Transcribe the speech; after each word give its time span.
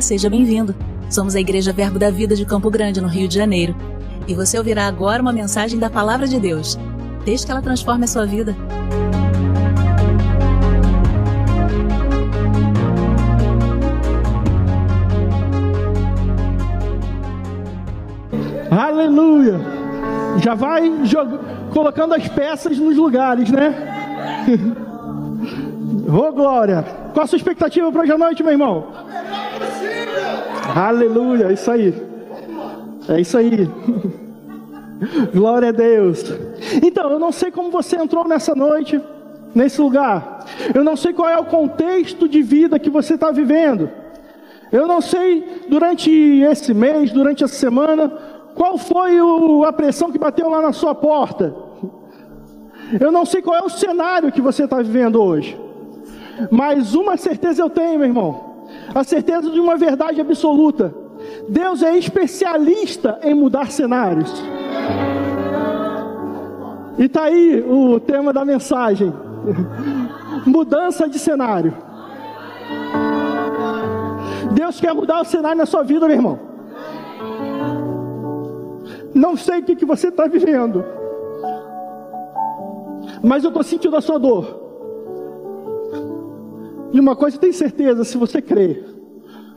Seja 0.00 0.30
bem-vindo. 0.30 0.74
Somos 1.10 1.34
a 1.34 1.40
Igreja 1.40 1.72
Verbo 1.72 1.98
da 1.98 2.08
Vida 2.10 2.36
de 2.36 2.44
Campo 2.44 2.70
Grande, 2.70 3.00
no 3.00 3.08
Rio 3.08 3.26
de 3.26 3.34
Janeiro. 3.34 3.74
E 4.28 4.34
você 4.34 4.56
ouvirá 4.56 4.86
agora 4.86 5.20
uma 5.20 5.32
mensagem 5.32 5.78
da 5.78 5.90
Palavra 5.90 6.26
de 6.26 6.38
Deus. 6.38 6.78
Desde 7.24 7.44
que 7.44 7.52
ela 7.52 7.60
transforme 7.60 8.04
a 8.04 8.06
sua 8.06 8.24
vida. 8.24 8.56
Aleluia! 18.70 19.60
Já 20.42 20.54
vai 20.54 20.90
colocando 21.72 22.14
as 22.14 22.28
peças 22.28 22.78
nos 22.78 22.96
lugares, 22.96 23.50
né? 23.50 23.74
Ô 26.08 26.28
oh, 26.28 26.32
glória! 26.32 26.82
Qual 27.12 27.24
a 27.24 27.26
sua 27.26 27.36
expectativa 27.36 27.90
para 27.90 28.02
hoje 28.02 28.12
à 28.12 28.18
noite, 28.18 28.42
meu 28.42 28.52
irmão? 28.52 28.97
Aleluia! 30.74 31.46
É 31.46 31.52
isso 31.52 31.70
aí. 31.70 31.94
É 33.08 33.20
isso 33.20 33.38
aí. 33.38 33.70
Glória 35.32 35.70
a 35.70 35.72
Deus. 35.72 36.24
Então, 36.82 37.10
eu 37.10 37.18
não 37.18 37.32
sei 37.32 37.50
como 37.50 37.70
você 37.70 37.96
entrou 37.96 38.26
nessa 38.26 38.54
noite, 38.54 39.00
nesse 39.54 39.80
lugar. 39.80 40.44
Eu 40.74 40.84
não 40.84 40.96
sei 40.96 41.12
qual 41.12 41.28
é 41.28 41.38
o 41.38 41.44
contexto 41.44 42.28
de 42.28 42.42
vida 42.42 42.78
que 42.78 42.90
você 42.90 43.14
está 43.14 43.30
vivendo. 43.30 43.88
Eu 44.70 44.86
não 44.86 45.00
sei 45.00 45.62
durante 45.68 46.10
esse 46.10 46.74
mês, 46.74 47.10
durante 47.10 47.42
essa 47.42 47.54
semana, 47.54 48.12
qual 48.54 48.76
foi 48.76 49.20
o, 49.20 49.64
a 49.64 49.72
pressão 49.72 50.12
que 50.12 50.18
bateu 50.18 50.50
lá 50.50 50.60
na 50.60 50.72
sua 50.72 50.94
porta? 50.94 51.54
Eu 53.00 53.10
não 53.10 53.24
sei 53.24 53.40
qual 53.40 53.56
é 53.56 53.62
o 53.62 53.70
cenário 53.70 54.32
que 54.32 54.40
você 54.40 54.64
está 54.64 54.76
vivendo 54.78 55.22
hoje. 55.22 55.58
Mas 56.50 56.94
uma 56.94 57.16
certeza 57.16 57.62
eu 57.62 57.70
tenho, 57.70 57.98
meu 57.98 58.08
irmão. 58.08 58.47
A 58.94 59.04
certeza 59.04 59.50
de 59.50 59.60
uma 59.60 59.76
verdade 59.76 60.20
absoluta. 60.20 60.94
Deus 61.48 61.82
é 61.82 61.96
especialista 61.96 63.18
em 63.22 63.34
mudar 63.34 63.70
cenários. 63.70 64.32
E 66.98 67.04
está 67.04 67.24
aí 67.24 67.64
o 67.66 68.00
tema 68.00 68.32
da 68.32 68.44
mensagem: 68.44 69.12
mudança 70.46 71.08
de 71.08 71.18
cenário. 71.18 71.74
Deus 74.52 74.80
quer 74.80 74.94
mudar 74.94 75.20
o 75.20 75.24
cenário 75.24 75.58
na 75.58 75.66
sua 75.66 75.82
vida, 75.82 76.06
meu 76.06 76.16
irmão. 76.16 76.38
Não 79.14 79.36
sei 79.36 79.60
o 79.60 79.62
que, 79.62 79.76
que 79.76 79.84
você 79.84 80.08
está 80.08 80.26
vivendo, 80.26 80.84
mas 83.22 83.42
eu 83.42 83.48
estou 83.48 83.62
sentindo 83.62 83.96
a 83.96 84.00
sua 84.00 84.18
dor. 84.18 84.67
E 86.92 87.00
uma 87.00 87.14
coisa 87.14 87.38
tem 87.38 87.52
certeza: 87.52 88.04
se 88.04 88.16
você 88.16 88.40
crer, 88.40 88.84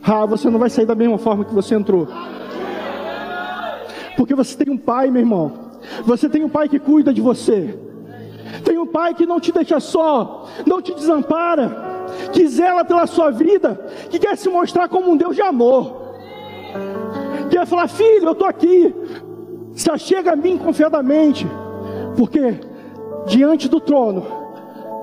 ah, 0.03 0.25
você 0.25 0.49
não 0.49 0.59
vai 0.59 0.69
sair 0.69 0.85
da 0.85 0.95
mesma 0.95 1.17
forma 1.17 1.45
que 1.45 1.53
você 1.53 1.75
entrou. 1.75 2.07
Porque 4.17 4.35
você 4.35 4.57
tem 4.57 4.73
um 4.73 4.77
pai, 4.77 5.09
meu 5.09 5.21
irmão. 5.21 5.71
Você 6.05 6.29
tem 6.29 6.43
um 6.43 6.49
pai 6.49 6.69
que 6.69 6.79
cuida 6.79 7.13
de 7.13 7.21
você. 7.21 7.77
Tem 8.63 8.77
um 8.77 8.85
pai 8.85 9.13
que 9.13 9.25
não 9.25 9.39
te 9.39 9.51
deixa 9.51 9.79
só, 9.79 10.47
não 10.65 10.81
te 10.81 10.93
desampara, 10.93 12.05
que 12.33 12.47
zela 12.47 12.83
pela 12.83 13.07
sua 13.07 13.31
vida, 13.31 13.79
que 14.09 14.19
quer 14.19 14.37
se 14.37 14.49
mostrar 14.49 14.89
como 14.89 15.09
um 15.11 15.17
Deus 15.17 15.35
de 15.35 15.41
amor. 15.41 16.15
Quer 17.49 17.65
falar, 17.65 17.87
filho, 17.87 18.25
eu 18.25 18.31
estou 18.33 18.47
aqui, 18.47 18.93
se 19.73 19.97
chega 19.97 20.33
a 20.33 20.35
mim 20.35 20.57
confiadamente, 20.57 21.47
porque 22.17 22.59
diante 23.25 23.69
do 23.69 23.79
trono 23.79 24.40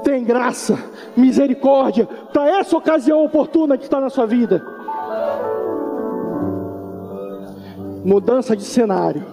tem 0.09 0.25
graça, 0.25 0.78
misericórdia, 1.14 2.06
para 2.33 2.59
essa 2.59 2.74
ocasião 2.74 3.23
oportuna 3.23 3.77
que 3.77 3.85
está 3.85 4.01
na 4.01 4.08
sua 4.08 4.24
vida. 4.24 4.64
Mudança 8.02 8.57
de 8.57 8.63
cenário. 8.63 9.27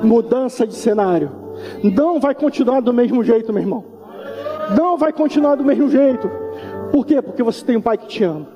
Mudança 0.00 0.64
de 0.64 0.76
cenário. 0.76 1.32
Não 1.82 2.20
vai 2.20 2.36
continuar 2.36 2.78
do 2.80 2.92
mesmo 2.92 3.24
jeito, 3.24 3.52
meu 3.52 3.62
irmão. 3.62 3.84
Não 4.78 4.96
vai 4.96 5.12
continuar 5.12 5.56
do 5.56 5.64
mesmo 5.64 5.88
jeito. 5.90 6.30
Por 6.92 7.04
quê? 7.04 7.20
Porque 7.20 7.42
você 7.42 7.64
tem 7.64 7.76
um 7.76 7.82
pai 7.82 7.98
que 7.98 8.06
te 8.06 8.22
ama. 8.22 8.46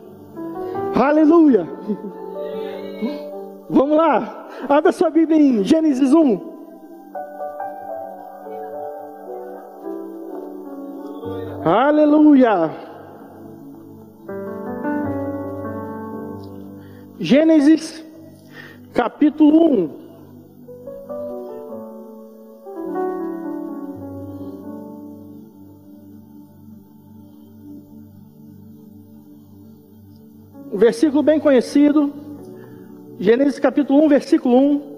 Aleluia. 0.95 1.69
Vamos 3.69 3.97
lá. 3.97 4.47
Abra 4.69 4.93
sua 4.93 5.11
Bíblia 5.11 5.37
em 5.37 5.65
Gênesis 5.65 6.15
1. 6.15 6.52
Aleluia. 11.65 12.73
Gênesis 17.21 18.05
capítulo 18.93 19.71
1. 19.71 20.03
Um 30.73 30.79
versículo 30.79 31.23
bem 31.23 31.39
conhecido, 31.39 32.13
Gênesis 33.21 33.61
capítulo 33.61 34.05
1, 34.05 34.09
versículo 34.09 34.57
1. 34.57 34.92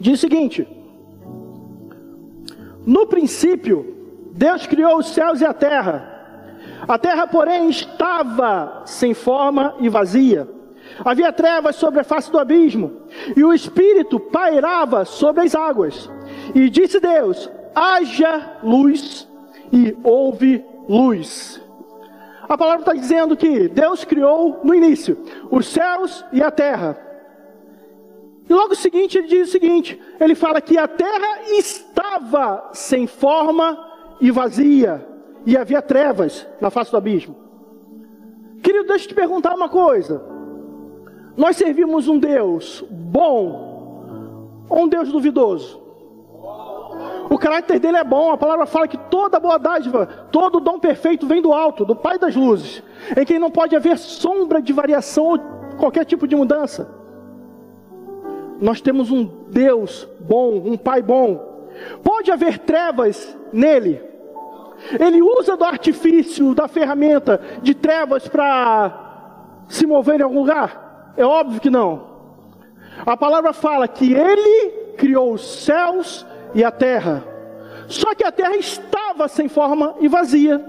Diz 0.00 0.18
o 0.18 0.20
seguinte: 0.20 0.66
No 2.86 3.06
princípio, 3.06 4.30
Deus 4.32 4.66
criou 4.66 4.98
os 4.98 5.10
céus 5.10 5.42
e 5.42 5.44
a 5.44 5.52
terra. 5.52 6.08
A 6.88 6.98
terra, 6.98 7.26
porém, 7.26 7.68
estava 7.68 8.82
sem 8.86 9.12
forma 9.12 9.74
e 9.78 9.88
vazia. 9.90 10.48
Havia 11.04 11.32
trevas 11.32 11.76
sobre 11.76 12.00
a 12.00 12.04
face 12.04 12.32
do 12.32 12.38
abismo, 12.38 13.02
e 13.36 13.44
o 13.44 13.52
Espírito 13.52 14.18
pairava 14.18 15.04
sobre 15.04 15.44
as 15.44 15.54
águas. 15.54 16.10
E 16.54 16.70
disse 16.70 16.98
Deus: 16.98 17.50
haja 17.74 18.58
luz, 18.62 19.28
e 19.70 19.94
houve 20.02 20.64
luz. 20.88 21.60
A 22.48 22.56
palavra 22.56 22.80
está 22.80 22.94
dizendo 22.94 23.36
que 23.36 23.68
Deus 23.68 24.04
criou 24.04 24.60
no 24.64 24.74
início 24.74 25.16
os 25.50 25.66
céus 25.66 26.24
e 26.32 26.42
a 26.42 26.50
terra. 26.50 27.09
E 28.50 28.52
logo 28.52 28.74
seguinte 28.74 29.16
ele 29.16 29.28
diz 29.28 29.48
o 29.48 29.52
seguinte: 29.52 30.00
ele 30.18 30.34
fala 30.34 30.60
que 30.60 30.76
a 30.76 30.88
terra 30.88 31.42
estava 31.56 32.70
sem 32.72 33.06
forma 33.06 33.78
e 34.20 34.32
vazia, 34.32 35.06
e 35.46 35.56
havia 35.56 35.80
trevas 35.80 36.48
na 36.60 36.68
face 36.68 36.90
do 36.90 36.96
abismo. 36.96 37.36
Querido, 38.60 38.88
deixa 38.88 39.04
eu 39.04 39.08
te 39.10 39.14
perguntar 39.14 39.54
uma 39.54 39.68
coisa. 39.68 40.20
Nós 41.36 41.56
servimos 41.56 42.08
um 42.08 42.18
Deus 42.18 42.84
bom 42.90 44.64
ou 44.68 44.80
um 44.80 44.88
Deus 44.88 45.12
duvidoso? 45.12 45.80
O 47.30 47.38
caráter 47.38 47.78
dele 47.78 47.98
é 47.98 48.04
bom, 48.04 48.32
a 48.32 48.36
palavra 48.36 48.66
fala 48.66 48.88
que 48.88 48.98
toda 48.98 49.38
boa 49.38 49.58
dádiva, 49.58 50.06
todo 50.32 50.58
dom 50.58 50.80
perfeito 50.80 51.24
vem 51.24 51.40
do 51.40 51.52
alto, 51.52 51.84
do 51.84 51.94
Pai 51.94 52.18
das 52.18 52.34
luzes, 52.34 52.82
em 53.16 53.24
quem 53.24 53.38
não 53.38 53.48
pode 53.48 53.76
haver 53.76 53.96
sombra 53.96 54.60
de 54.60 54.72
variação 54.72 55.24
ou 55.24 55.38
qualquer 55.78 56.04
tipo 56.04 56.26
de 56.26 56.34
mudança. 56.34 56.99
Nós 58.60 58.80
temos 58.80 59.10
um 59.10 59.24
Deus 59.48 60.06
bom, 60.20 60.56
um 60.56 60.76
Pai 60.76 61.02
bom. 61.02 61.68
Pode 62.02 62.30
haver 62.30 62.58
trevas 62.58 63.36
nele. 63.52 64.02
Ele 64.98 65.22
usa 65.22 65.56
do 65.56 65.64
artifício, 65.64 66.54
da 66.54 66.68
ferramenta 66.68 67.40
de 67.62 67.74
trevas 67.74 68.26
para 68.28 69.64
se 69.68 69.86
mover 69.86 70.20
em 70.20 70.24
algum 70.24 70.40
lugar? 70.40 71.12
É 71.16 71.24
óbvio 71.24 71.60
que 71.60 71.70
não. 71.70 72.08
A 73.06 73.16
palavra 73.16 73.52
fala 73.52 73.88
que 73.88 74.12
ele 74.12 74.70
criou 74.96 75.32
os 75.32 75.64
céus 75.64 76.26
e 76.54 76.64
a 76.64 76.70
terra. 76.70 77.24
Só 77.86 78.14
que 78.14 78.24
a 78.24 78.32
terra 78.32 78.56
estava 78.56 79.26
sem 79.28 79.48
forma 79.48 79.94
e 80.00 80.08
vazia. 80.08 80.64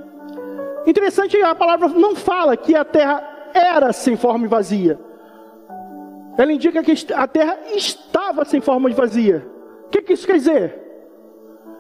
Interessante, 0.85 1.41
a 1.41 1.53
palavra 1.53 1.89
não 1.89 2.15
fala 2.15 2.57
que 2.57 2.75
a 2.75 2.83
terra 2.83 3.23
era 3.53 3.93
sem 3.93 4.15
forma 4.15 4.45
e 4.45 4.49
vazia. 4.49 4.99
Ela 6.37 6.53
indica 6.53 6.83
que 6.83 6.93
a 7.13 7.27
terra 7.27 7.57
estava 7.75 8.45
sem 8.45 8.61
forma 8.61 8.89
e 8.89 8.93
vazia. 8.93 9.47
O 9.85 9.89
que, 9.89 10.01
que 10.01 10.13
isso 10.13 10.25
quer 10.25 10.37
dizer? 10.37 10.79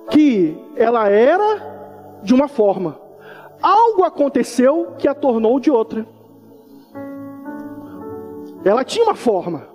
Que 0.09 0.57
ela 0.75 1.07
era 1.07 2.19
de 2.23 2.33
uma 2.33 2.47
forma. 2.47 2.99
Algo 3.61 4.03
aconteceu 4.03 4.95
que 4.97 5.07
a 5.07 5.13
tornou 5.13 5.59
de 5.59 5.71
outra. 5.71 6.05
Ela 8.63 8.83
tinha 8.83 9.05
uma 9.05 9.15
forma, 9.15 9.67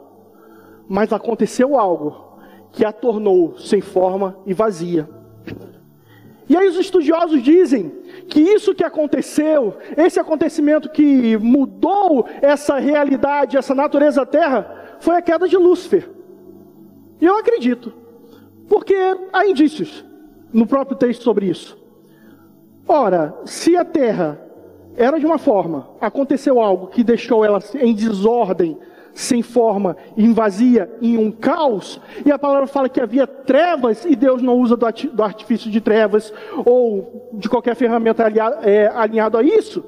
mas 0.88 1.12
aconteceu 1.12 1.78
algo 1.78 2.38
que 2.72 2.84
a 2.84 2.92
tornou 2.92 3.58
sem 3.58 3.80
forma 3.80 4.36
e 4.44 4.52
vazia. 4.52 5.08
E 6.48 6.56
aí 6.56 6.68
os 6.68 6.76
estudiosos 6.76 7.42
dizem 7.42 7.92
que 8.28 8.40
isso 8.40 8.74
que 8.74 8.84
aconteceu, 8.84 9.76
esse 9.96 10.18
acontecimento 10.18 10.88
que 10.88 11.36
mudou 11.36 12.26
essa 12.42 12.78
realidade, 12.78 13.56
essa 13.56 13.74
natureza 13.74 14.20
da 14.20 14.26
terra, 14.26 14.96
foi 14.98 15.16
a 15.16 15.22
queda 15.22 15.48
de 15.48 15.56
Lúcifer. 15.56 16.08
E 17.20 17.24
eu 17.24 17.36
acredito. 17.38 17.92
Porque 18.68 18.94
há 19.32 19.46
indícios 19.46 20.04
no 20.52 20.66
próprio 20.66 20.96
texto 20.96 21.22
sobre 21.22 21.46
isso. 21.46 21.78
Ora, 22.88 23.34
se 23.44 23.76
a 23.76 23.84
terra 23.84 24.40
era 24.96 25.18
de 25.18 25.26
uma 25.26 25.38
forma, 25.38 25.90
aconteceu 26.00 26.60
algo 26.60 26.88
que 26.88 27.04
deixou 27.04 27.44
ela 27.44 27.60
em 27.74 27.94
desordem, 27.94 28.78
sem 29.16 29.40
forma, 29.40 29.96
em 30.14 30.30
vazia, 30.34 30.90
em 31.00 31.16
um 31.16 31.32
caos, 31.32 31.98
e 32.24 32.30
a 32.30 32.38
palavra 32.38 32.66
fala 32.66 32.86
que 32.86 33.00
havia 33.00 33.26
trevas 33.26 34.04
e 34.04 34.14
Deus 34.14 34.42
não 34.42 34.58
usa 34.58 34.76
do 34.76 35.22
artifício 35.22 35.70
de 35.70 35.80
trevas 35.80 36.32
ou 36.66 37.30
de 37.32 37.48
qualquer 37.48 37.74
ferramenta 37.74 38.30
é, 38.62 38.88
alinhado 38.88 39.38
a 39.38 39.42
isso, 39.42 39.82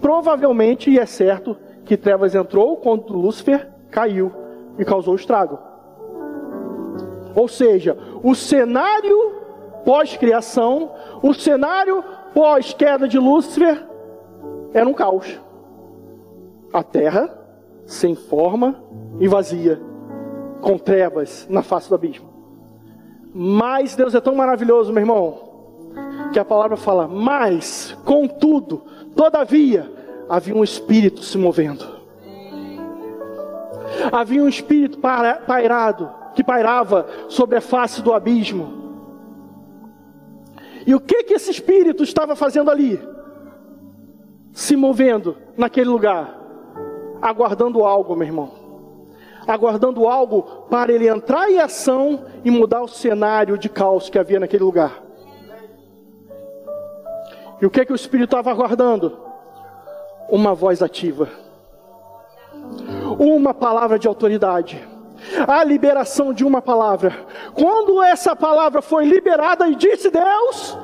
provavelmente, 0.00 0.90
e 0.90 0.98
é 0.98 1.06
certo, 1.06 1.56
que 1.84 1.96
trevas 1.96 2.34
entrou 2.34 2.78
quando 2.78 3.16
Lúcifer 3.16 3.68
caiu 3.92 4.32
e 4.76 4.84
causou 4.84 5.14
estrago. 5.14 5.56
Ou 7.36 7.46
seja, 7.46 7.96
o 8.24 8.34
cenário 8.34 9.36
pós-criação, 9.84 10.90
o 11.22 11.32
cenário 11.32 12.02
pós-queda 12.34 13.06
de 13.06 13.20
Lúcifer 13.20 13.86
era 14.74 14.88
um 14.88 14.92
caos. 14.92 15.40
A 16.72 16.82
terra 16.82 17.41
sem 17.92 18.14
forma 18.14 18.82
e 19.20 19.28
vazia, 19.28 19.80
com 20.62 20.78
trevas 20.78 21.46
na 21.50 21.62
face 21.62 21.90
do 21.90 21.94
abismo. 21.94 22.26
Mas 23.34 23.94
Deus 23.94 24.14
é 24.14 24.20
tão 24.20 24.34
maravilhoso, 24.34 24.92
meu 24.92 25.02
irmão, 25.02 25.38
que 26.32 26.38
a 26.38 26.44
palavra 26.44 26.76
fala: 26.76 27.06
mas, 27.06 27.96
contudo, 28.04 28.82
todavia, 29.14 29.92
havia 30.26 30.54
um 30.54 30.64
espírito 30.64 31.22
se 31.22 31.36
movendo. 31.36 31.84
Havia 34.10 34.42
um 34.42 34.48
espírito 34.48 34.98
pairado, 34.98 36.10
que 36.34 36.42
pairava 36.42 37.06
sobre 37.28 37.58
a 37.58 37.60
face 37.60 38.00
do 38.00 38.14
abismo. 38.14 38.80
E 40.86 40.94
o 40.94 41.00
que 41.00 41.24
que 41.24 41.34
esse 41.34 41.50
espírito 41.50 42.02
estava 42.02 42.34
fazendo 42.34 42.70
ali? 42.70 42.98
Se 44.50 44.76
movendo 44.76 45.36
naquele 45.56 45.90
lugar, 45.90 46.41
aguardando 47.22 47.84
algo, 47.84 48.16
meu 48.16 48.26
irmão. 48.26 48.50
Aguardando 49.46 50.08
algo 50.08 50.66
para 50.68 50.92
ele 50.92 51.08
entrar 51.08 51.50
em 51.50 51.60
ação 51.60 52.24
e 52.44 52.50
mudar 52.50 52.82
o 52.82 52.88
cenário 52.88 53.56
de 53.56 53.68
caos 53.68 54.10
que 54.10 54.18
havia 54.18 54.40
naquele 54.40 54.64
lugar. 54.64 55.02
E 57.60 57.66
o 57.66 57.70
que 57.70 57.86
que 57.86 57.92
o 57.92 57.96
espírito 57.96 58.36
estava 58.36 58.50
aguardando? 58.50 59.16
Uma 60.28 60.54
voz 60.54 60.82
ativa. 60.82 61.28
Uma 63.18 63.54
palavra 63.54 63.98
de 63.98 64.08
autoridade 64.08 64.92
a 65.46 65.62
liberação 65.64 66.32
de 66.32 66.44
uma 66.44 66.60
palavra. 66.60 67.26
Quando 67.54 68.02
essa 68.02 68.34
palavra 68.34 68.82
foi 68.82 69.04
liberada 69.04 69.68
e 69.68 69.74
disse 69.74 70.10
Deus, 70.10 70.76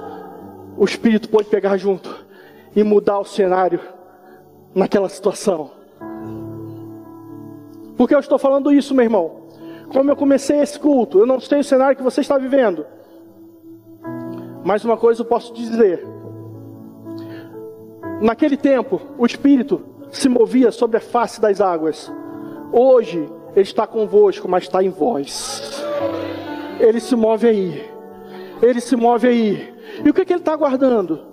o 0.76 0.84
Espírito 0.84 1.28
pôde 1.28 1.48
pegar 1.48 1.76
junto 1.76 2.24
e 2.74 2.82
mudar 2.82 3.18
o 3.18 3.24
cenário 3.24 3.80
naquela 4.74 5.08
situação. 5.08 5.77
Por 7.98 8.06
que 8.08 8.14
eu 8.14 8.20
estou 8.20 8.38
falando 8.38 8.72
isso, 8.72 8.94
meu 8.94 9.04
irmão? 9.04 9.48
Como 9.92 10.08
eu 10.08 10.14
comecei 10.14 10.60
esse 10.60 10.78
culto, 10.78 11.18
eu 11.18 11.26
não 11.26 11.40
sei 11.40 11.58
o 11.58 11.64
cenário 11.64 11.96
que 11.96 12.02
você 12.02 12.20
está 12.20 12.38
vivendo. 12.38 12.86
Mas 14.64 14.84
uma 14.84 14.96
coisa 14.96 15.22
eu 15.22 15.26
posso 15.26 15.52
dizer: 15.52 16.06
naquele 18.20 18.56
tempo, 18.56 19.00
o 19.18 19.26
Espírito 19.26 19.84
se 20.12 20.28
movia 20.28 20.70
sobre 20.70 20.98
a 20.98 21.00
face 21.00 21.40
das 21.40 21.60
águas. 21.60 22.12
Hoje, 22.72 23.28
Ele 23.52 23.62
está 23.62 23.84
convosco, 23.84 24.48
mas 24.48 24.62
está 24.62 24.80
em 24.80 24.90
vós. 24.90 25.84
Ele 26.78 27.00
se 27.00 27.16
move 27.16 27.48
aí. 27.48 27.90
Ele 28.62 28.80
se 28.80 28.94
move 28.94 29.26
aí. 29.26 29.74
E 30.04 30.08
o 30.08 30.14
que, 30.14 30.20
é 30.20 30.24
que 30.24 30.32
Ele 30.32 30.40
está 30.40 30.52
aguardando? 30.52 31.26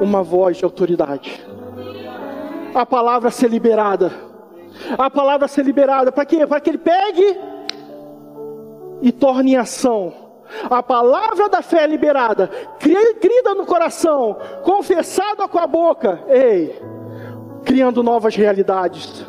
Uma 0.00 0.20
voz 0.20 0.56
de 0.56 0.64
autoridade. 0.64 1.40
A 2.74 2.84
palavra 2.84 3.30
ser 3.30 3.48
liberada. 3.48 4.27
A 4.96 5.10
palavra 5.10 5.48
ser 5.48 5.64
liberada. 5.64 6.12
Para 6.12 6.24
quê? 6.24 6.46
Para 6.46 6.60
que 6.60 6.70
Ele 6.70 6.78
pegue 6.78 7.40
e 9.02 9.12
torne 9.12 9.52
em 9.52 9.56
ação 9.56 10.28
a 10.70 10.82
palavra 10.82 11.48
da 11.48 11.60
fé 11.60 11.86
liberada, 11.86 12.50
crida 12.78 13.54
no 13.54 13.66
coração, 13.66 14.36
confessada 14.62 15.46
com 15.46 15.58
a 15.58 15.66
boca, 15.66 16.24
ei, 16.26 16.80
criando 17.64 18.02
novas 18.02 18.34
realidades 18.34 19.26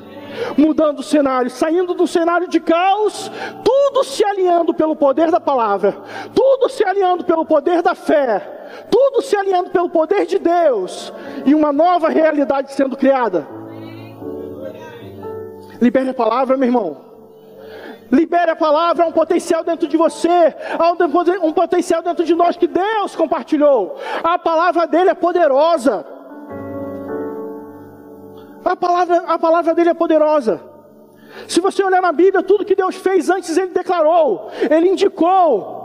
mudando 0.57 1.00
o 1.00 1.03
cenário, 1.03 1.50
saindo 1.50 1.94
do 1.94 2.07
cenário 2.07 2.47
de 2.47 2.59
caos, 2.59 3.31
tudo 3.63 4.03
se 4.03 4.24
alinhando 4.24 4.74
pelo 4.74 4.95
poder 4.95 5.31
da 5.31 5.39
palavra, 5.39 5.97
tudo 6.33 6.69
se 6.69 6.83
alinhando 6.83 7.24
pelo 7.24 7.45
poder 7.45 7.81
da 7.81 7.95
fé, 7.95 8.86
tudo 8.89 9.21
se 9.21 9.36
alinhando 9.36 9.69
pelo 9.69 9.89
poder 9.89 10.25
de 10.25 10.39
Deus 10.39 11.12
e 11.45 11.53
uma 11.53 11.74
nova 11.74 12.09
realidade 12.09 12.71
sendo 12.74 12.95
criada. 12.95 13.58
Libere 15.81 16.09
a 16.09 16.13
palavra, 16.13 16.57
meu 16.57 16.67
irmão. 16.67 17.09
Libere 18.11 18.51
a 18.51 18.55
palavra, 18.55 19.05
há 19.05 19.07
um 19.07 19.11
potencial 19.11 19.63
dentro 19.63 19.87
de 19.87 19.95
você, 19.95 20.55
há 20.79 20.91
um 21.45 21.53
potencial 21.53 22.01
dentro 22.01 22.25
de 22.25 22.33
nós 22.33 22.57
que 22.57 22.67
Deus 22.67 23.15
compartilhou. 23.15 23.95
A 24.23 24.37
palavra 24.39 24.87
dele 24.87 25.11
é 25.11 25.13
poderosa. 25.13 26.05
A 28.65 28.75
palavra, 28.75 29.17
a 29.27 29.37
palavra 29.37 29.73
dele 29.75 29.89
é 29.89 29.93
poderosa. 29.93 30.59
Se 31.47 31.61
você 31.61 31.83
olhar 31.83 32.01
na 32.01 32.11
Bíblia, 32.11 32.41
tudo 32.41 32.65
que 32.65 32.75
Deus 32.75 32.95
fez 32.95 33.29
antes, 33.29 33.55
ele 33.55 33.69
declarou, 33.69 34.49
ele 34.69 34.89
indicou. 34.89 35.77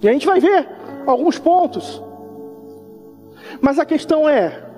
E 0.00 0.08
a 0.08 0.12
gente 0.12 0.26
vai 0.26 0.38
ver 0.38 0.68
alguns 1.06 1.38
pontos. 1.38 2.02
Mas 3.60 3.78
a 3.80 3.84
questão 3.84 4.28
é: 4.28 4.69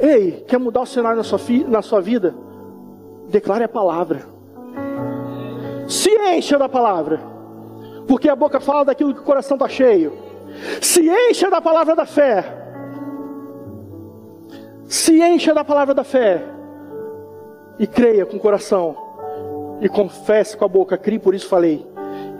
ei, 0.00 0.44
quer 0.46 0.58
mudar 0.58 0.80
o 0.80 0.86
cenário 0.86 1.18
na 1.18 1.24
sua, 1.24 1.40
na 1.68 1.82
sua 1.82 2.00
vida? 2.00 2.34
Declare 3.28 3.64
a 3.64 3.68
palavra. 3.68 4.22
Se 5.86 6.10
encha 6.34 6.58
da 6.58 6.68
palavra. 6.68 7.20
Porque 8.06 8.28
a 8.28 8.36
boca 8.36 8.60
fala 8.60 8.84
daquilo 8.84 9.14
que 9.14 9.20
o 9.20 9.24
coração 9.24 9.56
está 9.56 9.68
cheio. 9.68 10.12
Se 10.80 11.08
encha 11.08 11.50
da 11.50 11.60
palavra 11.60 11.94
da 11.94 12.06
fé. 12.06 12.44
Se 14.86 15.22
encha 15.22 15.54
da 15.54 15.64
palavra 15.64 15.94
da 15.94 16.02
fé 16.02 16.44
e 17.78 17.86
creia 17.86 18.26
com 18.26 18.36
o 18.36 18.40
coração 18.40 18.96
e 19.80 19.88
confesse 19.88 20.56
com 20.56 20.64
a 20.64 20.68
boca, 20.68 20.98
crie, 20.98 21.18
por 21.18 21.34
isso 21.34 21.48
falei. 21.48 21.86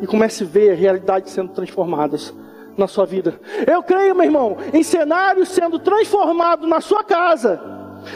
E 0.02 0.06
comece 0.06 0.44
a 0.44 0.46
ver 0.46 0.72
a 0.72 0.74
realidade 0.74 1.30
sendo 1.30 1.52
transformadas 1.52 2.34
na 2.80 2.88
sua 2.88 3.06
vida. 3.06 3.38
Eu 3.66 3.82
creio, 3.82 4.14
meu 4.14 4.24
irmão, 4.24 4.56
em 4.72 4.82
cenários 4.82 5.50
sendo 5.50 5.78
transformados 5.78 6.68
na 6.68 6.80
sua 6.80 7.04
casa, 7.04 7.60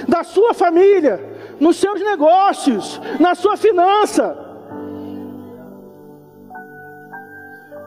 da 0.08 0.24
sua 0.24 0.52
família, 0.52 1.20
nos 1.60 1.76
seus 1.76 2.00
negócios, 2.00 3.00
na 3.20 3.34
sua 3.34 3.56
finança. 3.56 4.36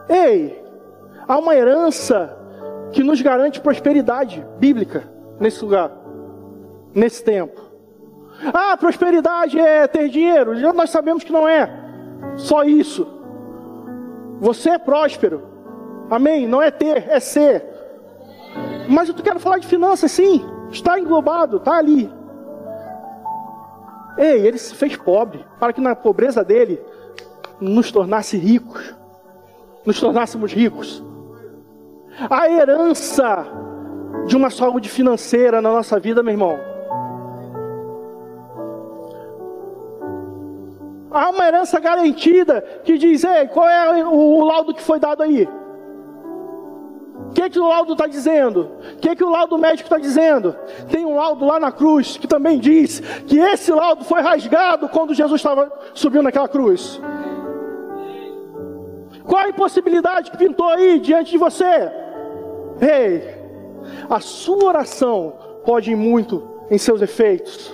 Ei, 0.08 0.62
há 1.26 1.38
uma 1.38 1.54
herança 1.54 2.34
que 2.92 3.02
nos 3.02 3.20
garante 3.20 3.60
prosperidade 3.60 4.46
bíblica 4.58 5.06
nesse 5.38 5.62
lugar 5.62 5.98
nesse 6.94 7.22
tempo. 7.22 7.60
Ah, 8.52 8.76
prosperidade 8.76 9.58
é 9.58 9.86
ter 9.86 10.08
dinheiro. 10.08 10.54
Nós 10.72 10.90
sabemos 10.90 11.24
que 11.24 11.32
não 11.32 11.48
é 11.48 11.68
só 12.36 12.62
isso. 12.64 13.06
Você 14.40 14.70
é 14.70 14.78
próspero. 14.78 15.57
Amém? 16.10 16.46
Não 16.46 16.62
é 16.62 16.70
ter, 16.70 17.08
é 17.08 17.20
ser. 17.20 17.64
Mas 18.88 19.08
eu 19.08 19.14
quero 19.14 19.38
falar 19.38 19.58
de 19.58 19.66
finanças, 19.66 20.10
sim. 20.10 20.44
Está 20.70 20.98
englobado, 20.98 21.58
está 21.58 21.76
ali. 21.76 22.10
Ei, 24.16 24.46
ele 24.46 24.58
se 24.58 24.74
fez 24.74 24.96
pobre 24.96 25.44
para 25.60 25.72
que 25.72 25.80
na 25.80 25.94
pobreza 25.94 26.44
dele 26.44 26.80
nos 27.60 27.92
tornasse 27.92 28.36
ricos. 28.36 28.94
Nos 29.84 30.00
tornássemos 30.00 30.52
ricos. 30.52 31.02
A 32.28 32.50
herança 32.50 33.46
de 34.26 34.36
uma 34.36 34.50
saúde 34.50 34.88
financeira 34.88 35.62
na 35.62 35.70
nossa 35.70 36.00
vida, 36.00 36.22
meu 36.22 36.32
irmão, 36.32 36.58
Há 41.10 41.30
uma 41.30 41.46
herança 41.46 41.80
garantida 41.80 42.60
que 42.84 42.98
diz: 42.98 43.24
Ei, 43.24 43.48
qual 43.48 43.68
é 43.68 44.04
o, 44.04 44.44
laudo 44.44 44.74
que 44.74 44.82
foi 44.82 45.00
dado 45.00 45.22
aí? 45.22 45.48
O 47.38 47.40
que, 47.40 47.50
que 47.50 47.60
o 47.60 47.68
laudo 47.68 47.92
está 47.92 48.08
dizendo? 48.08 48.68
O 48.94 48.96
que, 48.96 49.14
que 49.14 49.22
o 49.22 49.30
laudo 49.30 49.56
médico 49.56 49.84
está 49.84 49.96
dizendo? 49.96 50.56
Tem 50.90 51.06
um 51.06 51.14
laudo 51.14 51.44
lá 51.44 51.60
na 51.60 51.70
cruz 51.70 52.16
que 52.16 52.26
também 52.26 52.58
diz 52.58 52.98
que 53.28 53.38
esse 53.38 53.70
laudo 53.70 54.04
foi 54.04 54.20
rasgado 54.20 54.88
quando 54.88 55.14
Jesus 55.14 55.38
estava 55.38 55.70
subindo 55.94 56.24
naquela 56.24 56.48
cruz. 56.48 57.00
Qual 59.24 59.40
a 59.40 59.48
impossibilidade 59.48 60.32
que 60.32 60.36
pintou 60.36 60.68
aí 60.68 60.98
diante 60.98 61.30
de 61.30 61.38
você? 61.38 61.92
Ei, 62.80 63.22
a 64.10 64.18
sua 64.18 64.64
oração 64.64 65.34
pode 65.64 65.92
ir 65.92 65.96
muito 65.96 66.42
em 66.68 66.76
seus 66.76 67.00
efeitos. 67.00 67.72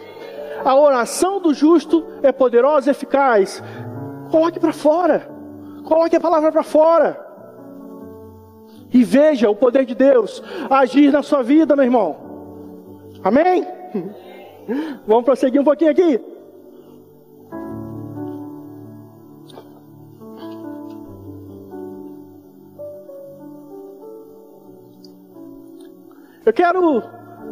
A 0.62 0.76
oração 0.76 1.40
do 1.40 1.54
justo 1.54 2.04
é 2.23 2.30
poderosa 2.30 2.90
e 2.90 2.92
eficaz. 2.92 3.62
Coloque 4.30 4.61
para 4.61 4.75
fora. 4.75 5.26
Coloque 5.85 6.16
a 6.16 6.21
palavra 6.21 6.52
para 6.52 6.62
fora. 6.62 7.24
E 8.94 9.02
veja 9.02 9.50
o 9.50 9.56
poder 9.56 9.84
de 9.84 9.92
Deus 9.92 10.40
agir 10.70 11.10
na 11.10 11.20
sua 11.20 11.42
vida, 11.42 11.74
meu 11.74 11.84
irmão. 11.84 12.16
Amém? 13.24 13.66
Vamos 15.04 15.24
prosseguir 15.24 15.60
um 15.60 15.64
pouquinho 15.64 15.90
aqui. 15.90 16.20
Eu 26.46 26.52
quero 26.52 27.02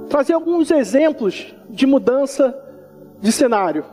trazer 0.09 0.35
alguns 0.35 0.71
exemplos 0.71 1.53
de 1.69 1.87
mudança 1.87 2.57
de 3.21 3.33
cenário. 3.33 3.85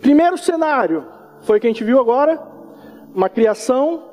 Primeiro 0.00 0.36
cenário 0.36 1.06
foi 1.42 1.58
o 1.58 1.60
que 1.60 1.68
a 1.68 1.70
gente 1.70 1.84
viu 1.84 2.00
agora, 2.00 2.42
uma 3.14 3.28
criação, 3.28 4.07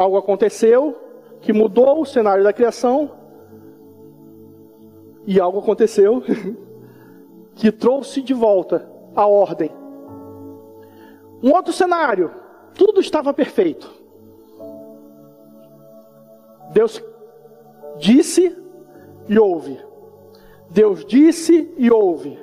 algo 0.00 0.18
aconteceu 0.18 0.94
que 1.40 1.52
mudou 1.52 2.02
o 2.02 2.06
cenário 2.06 2.44
da 2.44 2.52
criação 2.52 3.10
e 5.26 5.40
algo 5.40 5.58
aconteceu 5.58 6.22
que 7.56 7.72
trouxe 7.72 8.20
de 8.20 8.34
volta 8.34 8.88
a 9.14 9.26
ordem. 9.26 9.70
Um 11.42 11.52
outro 11.52 11.72
cenário, 11.72 12.30
tudo 12.74 13.00
estava 13.00 13.32
perfeito. 13.32 13.90
Deus 16.72 17.02
disse 17.98 18.56
e 19.28 19.38
ouve. 19.38 19.80
Deus 20.70 21.04
disse 21.04 21.72
e 21.76 21.90
ouve. 21.90 22.38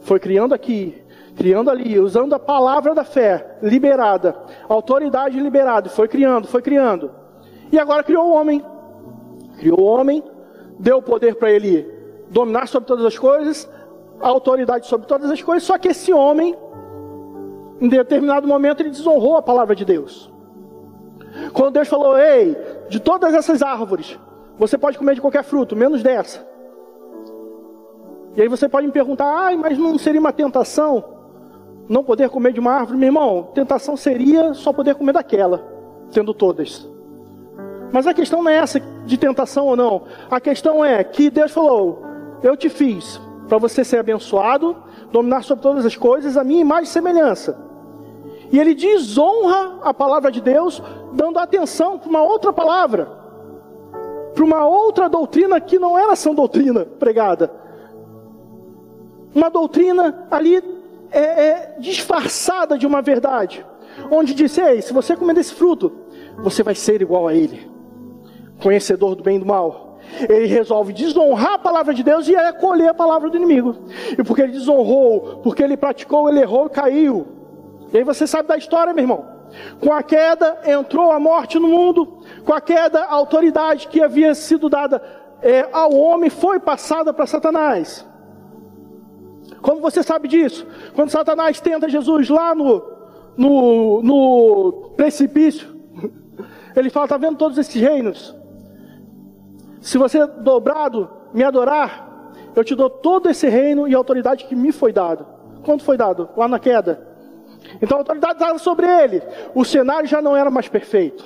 Foi 0.00 0.18
criando 0.18 0.54
aqui, 0.54 1.02
criando 1.36 1.70
ali, 1.70 1.98
usando 1.98 2.34
a 2.34 2.38
palavra 2.38 2.94
da 2.94 3.04
fé 3.04 3.56
liberada, 3.62 4.36
autoridade 4.68 5.38
liberada, 5.40 5.88
foi 5.88 6.08
criando, 6.08 6.46
foi 6.46 6.62
criando. 6.62 7.10
E 7.72 7.78
agora 7.78 8.02
criou 8.02 8.26
o 8.26 8.34
homem. 8.34 8.64
Criou 9.58 9.80
o 9.80 9.84
homem, 9.84 10.22
deu 10.78 11.02
poder 11.02 11.36
para 11.36 11.50
ele 11.50 11.88
dominar 12.30 12.66
sobre 12.68 12.86
todas 12.86 13.04
as 13.04 13.18
coisas, 13.18 13.68
autoridade 14.20 14.86
sobre 14.86 15.06
todas 15.06 15.30
as 15.30 15.42
coisas, 15.42 15.64
só 15.64 15.78
que 15.78 15.88
esse 15.88 16.12
homem, 16.12 16.56
em 17.80 17.88
determinado 17.88 18.46
momento, 18.46 18.80
ele 18.80 18.90
desonrou 18.90 19.36
a 19.36 19.42
palavra 19.42 19.74
de 19.74 19.84
Deus. 19.84 20.32
Quando 21.52 21.74
Deus 21.74 21.88
falou, 21.88 22.18
ei, 22.18 22.56
de 22.88 23.00
todas 23.00 23.34
essas 23.34 23.62
árvores, 23.62 24.18
você 24.58 24.78
pode 24.78 24.98
comer 24.98 25.14
de 25.14 25.20
qualquer 25.20 25.42
fruto, 25.42 25.74
menos 25.74 26.02
dessa. 26.02 26.46
E 28.36 28.42
aí 28.42 28.48
você 28.48 28.68
pode 28.68 28.86
me 28.86 28.92
perguntar, 28.92 29.26
ah, 29.26 29.56
mas 29.56 29.78
não 29.78 29.98
seria 29.98 30.20
uma 30.20 30.32
tentação 30.32 31.13
não 31.88 32.04
poder 32.04 32.28
comer 32.30 32.52
de 32.52 32.60
uma 32.60 32.72
árvore? 32.72 32.98
Meu 32.98 33.08
irmão, 33.08 33.50
tentação 33.54 33.96
seria 33.96 34.54
só 34.54 34.72
poder 34.72 34.94
comer 34.94 35.12
daquela, 35.12 35.64
tendo 36.10 36.32
todas. 36.32 36.88
Mas 37.92 38.06
a 38.06 38.14
questão 38.14 38.42
não 38.42 38.50
é 38.50 38.56
essa 38.56 38.80
de 38.80 39.16
tentação 39.16 39.66
ou 39.66 39.76
não. 39.76 40.02
A 40.30 40.40
questão 40.40 40.84
é 40.84 41.02
que 41.04 41.30
Deus 41.30 41.52
falou: 41.52 42.02
Eu 42.42 42.56
te 42.56 42.68
fiz 42.68 43.20
para 43.48 43.58
você 43.58 43.84
ser 43.84 43.98
abençoado, 43.98 44.76
dominar 45.12 45.42
sobre 45.42 45.62
todas 45.62 45.84
as 45.84 45.96
coisas, 45.96 46.36
a 46.36 46.44
minha 46.44 46.60
imagem 46.60 46.84
e 46.84 46.88
semelhança. 46.88 47.56
E 48.50 48.58
ele 48.58 48.74
desonra 48.74 49.78
a 49.82 49.92
palavra 49.92 50.30
de 50.30 50.40
Deus, 50.40 50.82
dando 51.12 51.38
atenção 51.38 51.98
para 51.98 52.08
uma 52.08 52.22
outra 52.22 52.52
palavra 52.52 53.24
para 54.34 54.44
uma 54.44 54.66
outra 54.66 55.08
doutrina 55.08 55.60
que 55.60 55.78
não 55.78 55.96
era 55.96 56.16
sã 56.16 56.34
doutrina 56.34 56.84
pregada. 56.84 57.50
Uma 59.34 59.48
doutrina 59.48 60.26
ali 60.30 60.60
é, 61.10 61.20
é, 61.20 61.74
disfarçada 61.78 62.76
de 62.76 62.86
uma 62.86 63.02
verdade, 63.02 63.64
onde 64.10 64.34
disse: 64.34 64.60
Ei, 64.60 64.82
se 64.82 64.92
você 64.92 65.16
comer 65.16 65.34
desse 65.34 65.54
fruto, 65.54 65.92
você 66.38 66.62
vai 66.62 66.74
ser 66.74 67.02
igual 67.02 67.28
a 67.28 67.34
ele, 67.34 67.70
conhecedor 68.60 69.14
do 69.14 69.22
bem 69.22 69.36
e 69.36 69.40
do 69.40 69.46
mal. 69.46 69.98
Ele 70.28 70.46
resolve 70.46 70.92
desonrar 70.92 71.54
a 71.54 71.58
palavra 71.58 71.94
de 71.94 72.02
Deus 72.02 72.28
e 72.28 72.36
acolher 72.36 72.88
a 72.88 72.94
palavra 72.94 73.30
do 73.30 73.36
inimigo. 73.36 73.74
E 74.16 74.22
porque 74.22 74.42
ele 74.42 74.52
desonrou, 74.52 75.40
porque 75.42 75.62
ele 75.62 75.76
praticou, 75.76 76.28
ele 76.28 76.40
errou 76.40 76.66
e 76.66 76.70
caiu. 76.70 77.26
E 77.92 77.98
aí 77.98 78.04
você 78.04 78.26
sabe 78.26 78.48
da 78.48 78.56
história, 78.56 78.92
meu 78.92 79.02
irmão. 79.02 79.24
Com 79.80 79.92
a 79.92 80.02
queda 80.02 80.58
entrou 80.66 81.10
a 81.10 81.18
morte 81.18 81.58
no 81.58 81.68
mundo, 81.68 82.18
com 82.44 82.52
a 82.52 82.60
queda 82.60 83.00
a 83.00 83.12
autoridade 83.14 83.88
que 83.88 84.02
havia 84.02 84.34
sido 84.34 84.68
dada 84.68 85.00
é, 85.44 85.68
ao 85.72 85.94
homem 85.94 86.30
foi 86.30 86.58
passada 86.58 87.12
para 87.12 87.26
Satanás. 87.26 88.06
Como 89.64 89.80
você 89.80 90.02
sabe 90.02 90.28
disso? 90.28 90.66
Quando 90.94 91.08
Satanás 91.08 91.58
tenta 91.58 91.88
Jesus 91.88 92.28
lá 92.28 92.54
no, 92.54 92.84
no, 93.34 94.02
no 94.02 94.90
precipício, 94.94 95.74
ele 96.76 96.90
fala: 96.90 97.06
Está 97.06 97.16
vendo 97.16 97.38
todos 97.38 97.56
esses 97.56 97.80
reinos? 97.80 98.36
Se 99.80 99.96
você 99.96 100.26
dobrado 100.26 101.08
me 101.32 101.42
adorar, 101.42 102.30
eu 102.54 102.62
te 102.62 102.74
dou 102.74 102.90
todo 102.90 103.30
esse 103.30 103.48
reino 103.48 103.88
e 103.88 103.94
autoridade 103.94 104.44
que 104.44 104.54
me 104.54 104.70
foi 104.70 104.92
dado. 104.92 105.26
Quando 105.64 105.82
foi 105.82 105.96
dado? 105.96 106.28
Lá 106.36 106.46
na 106.46 106.58
queda. 106.58 107.08
Então 107.80 107.96
a 107.96 108.00
autoridade 108.02 108.34
estava 108.34 108.58
sobre 108.58 108.86
ele. 108.86 109.22
O 109.54 109.64
cenário 109.64 110.06
já 110.06 110.20
não 110.20 110.36
era 110.36 110.50
mais 110.50 110.68
perfeito. 110.68 111.24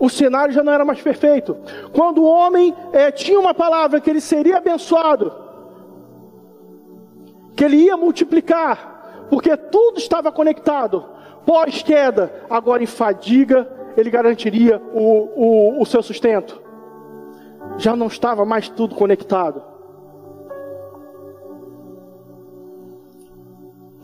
O 0.00 0.08
cenário 0.08 0.52
já 0.52 0.64
não 0.64 0.72
era 0.72 0.84
mais 0.84 1.00
perfeito. 1.00 1.56
Quando 1.92 2.24
o 2.24 2.26
homem 2.28 2.74
é, 2.92 3.12
tinha 3.12 3.38
uma 3.38 3.54
palavra 3.54 4.00
que 4.00 4.10
ele 4.10 4.20
seria 4.20 4.56
abençoado, 4.56 5.41
que 7.54 7.64
ele 7.64 7.76
ia 7.76 7.96
multiplicar, 7.96 9.26
porque 9.30 9.56
tudo 9.56 9.98
estava 9.98 10.30
conectado. 10.32 11.06
Pós-queda, 11.44 12.32
agora 12.48 12.82
em 12.82 12.86
fadiga, 12.86 13.68
ele 13.96 14.10
garantiria 14.10 14.80
o, 14.92 15.78
o, 15.78 15.82
o 15.82 15.86
seu 15.86 16.02
sustento. 16.02 16.60
Já 17.78 17.96
não 17.96 18.06
estava 18.06 18.44
mais 18.44 18.68
tudo 18.68 18.94
conectado. 18.94 19.72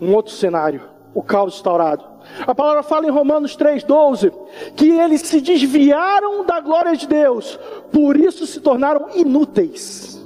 um 0.01 0.15
outro 0.15 0.33
cenário, 0.33 0.83
o 1.15 1.23
caos 1.23 1.55
instaurado. 1.55 2.05
A 2.47 2.55
palavra 2.55 2.83
fala 2.83 3.07
em 3.07 3.11
Romanos 3.11 3.57
3,12 3.57 4.33
que 4.77 4.89
eles 4.91 5.23
se 5.23 5.41
desviaram 5.41 6.45
da 6.45 6.61
glória 6.61 6.97
de 6.97 7.07
Deus, 7.07 7.59
por 7.91 8.17
isso 8.17 8.47
se 8.47 8.61
tornaram 8.61 9.09
inúteis. 9.15 10.25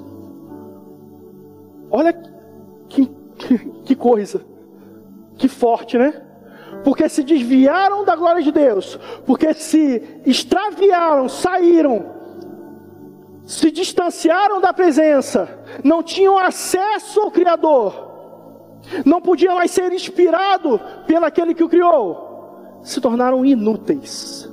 Olha 1.91 2.13
que, 2.93 3.07
que, 3.39 3.59
que 3.85 3.95
coisa, 3.95 4.45
que 5.37 5.49
forte, 5.49 5.99
né? 5.99 6.23
Porque 6.85 7.09
se 7.09 7.23
desviaram 7.23 8.05
da 8.05 8.17
glória 8.17 8.43
de 8.43 8.51
Deus, 8.51 8.99
porque 9.27 9.53
se 9.55 10.21
extraviaram, 10.25 11.29
saíram, 11.29 12.07
se 13.45 13.71
distanciaram 13.71 14.61
da 14.61 14.73
presença, 14.73 15.49
não 15.85 16.03
tinham 16.03 16.39
acesso 16.39 17.21
ao 17.21 17.31
Criador 17.31 18.13
não 19.05 19.21
podia 19.21 19.55
mais 19.55 19.71
ser 19.71 19.93
inspirado 19.93 20.81
pelo 21.07 21.25
aquele 21.25 21.55
que 21.55 21.65
o 21.65 21.69
criou, 21.69 22.81
se 22.83 23.01
tornaram 23.01 23.45
inúteis. 23.45 24.51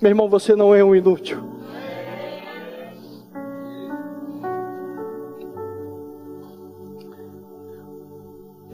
Meu 0.00 0.10
irmão, 0.10 0.28
você 0.28 0.54
não 0.54 0.74
é 0.74 0.84
um 0.84 0.94
inútil. 0.94 1.55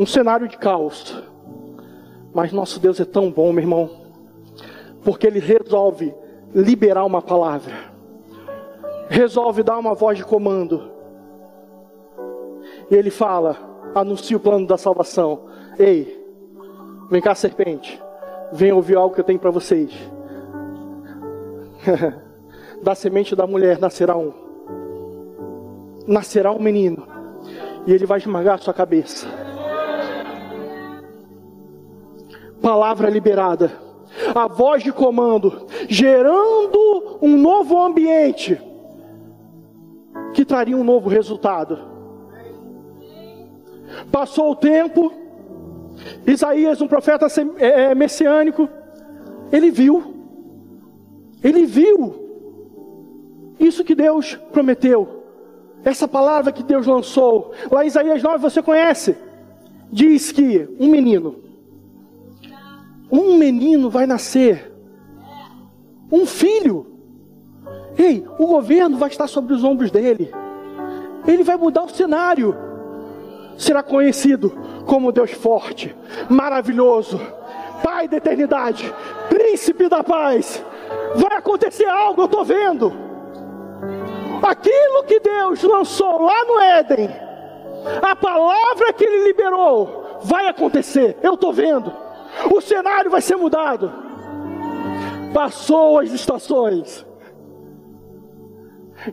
Um 0.02 0.06
cenário 0.06 0.48
de 0.48 0.58
caos. 0.58 1.16
Mas 2.34 2.50
nosso 2.50 2.80
Deus 2.80 2.98
é 2.98 3.04
tão 3.04 3.30
bom, 3.30 3.52
meu 3.52 3.62
irmão, 3.62 3.88
porque 5.04 5.28
Ele 5.28 5.38
resolve 5.38 6.12
liberar 6.52 7.04
uma 7.04 7.22
palavra, 7.22 7.72
resolve 9.08 9.62
dar 9.62 9.78
uma 9.78 9.94
voz 9.94 10.18
de 10.18 10.24
comando 10.24 10.90
e 12.90 12.96
ele 12.96 13.10
fala, 13.10 13.56
anuncia 13.94 14.36
o 14.36 14.40
plano 14.40 14.66
da 14.66 14.76
salvação. 14.76 15.44
Ei, 15.78 16.20
vem 17.08 17.22
cá, 17.22 17.32
serpente. 17.32 18.02
Vem 18.50 18.72
ouvir 18.72 18.96
algo 18.96 19.14
que 19.14 19.20
eu 19.20 19.24
tenho 19.24 19.38
para 19.38 19.52
vocês. 19.52 19.92
da 22.82 22.96
semente 22.96 23.36
da 23.36 23.46
mulher 23.46 23.78
nascerá 23.78 24.16
um. 24.16 24.32
Nascerá 26.08 26.50
um 26.50 26.58
menino. 26.58 27.06
E 27.86 27.92
ele 27.92 28.04
vai 28.04 28.18
esmagar 28.18 28.56
a 28.56 28.58
sua 28.58 28.74
cabeça. 28.74 29.51
Palavra 32.62 33.10
liberada. 33.10 33.72
A 34.34 34.46
voz 34.46 34.82
de 34.82 34.92
comando, 34.92 35.66
gerando 35.88 37.18
um 37.20 37.36
novo 37.36 37.82
ambiente 37.82 38.60
que 40.32 40.44
traria 40.44 40.76
um 40.76 40.84
novo 40.84 41.08
resultado. 41.08 41.78
Passou 44.10 44.52
o 44.52 44.56
tempo, 44.56 45.12
Isaías, 46.26 46.80
um 46.80 46.88
profeta 46.88 47.26
é, 47.58 47.66
é, 47.66 47.94
messiânico, 47.94 48.68
ele 49.50 49.70
viu, 49.70 50.14
ele 51.42 51.66
viu 51.66 52.14
isso 53.60 53.84
que 53.84 53.94
Deus 53.94 54.34
prometeu, 54.52 55.22
essa 55.84 56.08
palavra 56.08 56.52
que 56.52 56.62
Deus 56.62 56.86
lançou, 56.86 57.52
lá 57.70 57.84
em 57.84 57.88
Isaías 57.88 58.22
9 58.22 58.38
você 58.38 58.62
conhece, 58.62 59.16
diz 59.90 60.32
que 60.32 60.68
um 60.78 60.88
menino, 60.88 61.36
um 63.12 63.36
menino 63.36 63.90
vai 63.90 64.06
nascer, 64.06 64.72
um 66.10 66.24
filho. 66.24 66.86
Ei, 67.96 68.26
o 68.38 68.46
governo 68.46 68.96
vai 68.96 69.10
estar 69.10 69.26
sobre 69.26 69.52
os 69.52 69.62
ombros 69.62 69.90
dele. 69.90 70.32
Ele 71.26 71.42
vai 71.42 71.56
mudar 71.56 71.82
o 71.82 71.90
cenário. 71.90 72.56
Será 73.58 73.82
conhecido 73.82 74.50
como 74.86 75.12
Deus 75.12 75.30
forte, 75.30 75.94
maravilhoso, 76.28 77.20
Pai 77.82 78.06
da 78.06 78.16
eternidade, 78.16 78.94
príncipe 79.28 79.88
da 79.88 80.04
paz. 80.04 80.64
Vai 81.16 81.36
acontecer 81.36 81.86
algo, 81.86 82.22
eu 82.22 82.26
estou 82.26 82.44
vendo. 82.44 82.92
Aquilo 84.40 85.04
que 85.04 85.20
Deus 85.20 85.62
lançou 85.62 86.22
lá 86.22 86.44
no 86.44 86.60
Éden, 86.60 87.10
a 88.02 88.14
palavra 88.14 88.92
que 88.92 89.04
Ele 89.04 89.26
liberou, 89.26 90.20
vai 90.22 90.46
acontecer, 90.46 91.16
eu 91.22 91.34
estou 91.34 91.52
vendo. 91.52 91.92
O 92.50 92.60
cenário 92.60 93.10
vai 93.10 93.20
ser 93.20 93.36
mudado. 93.36 93.92
Passou 95.32 95.98
as 95.98 96.12
estações. 96.12 97.06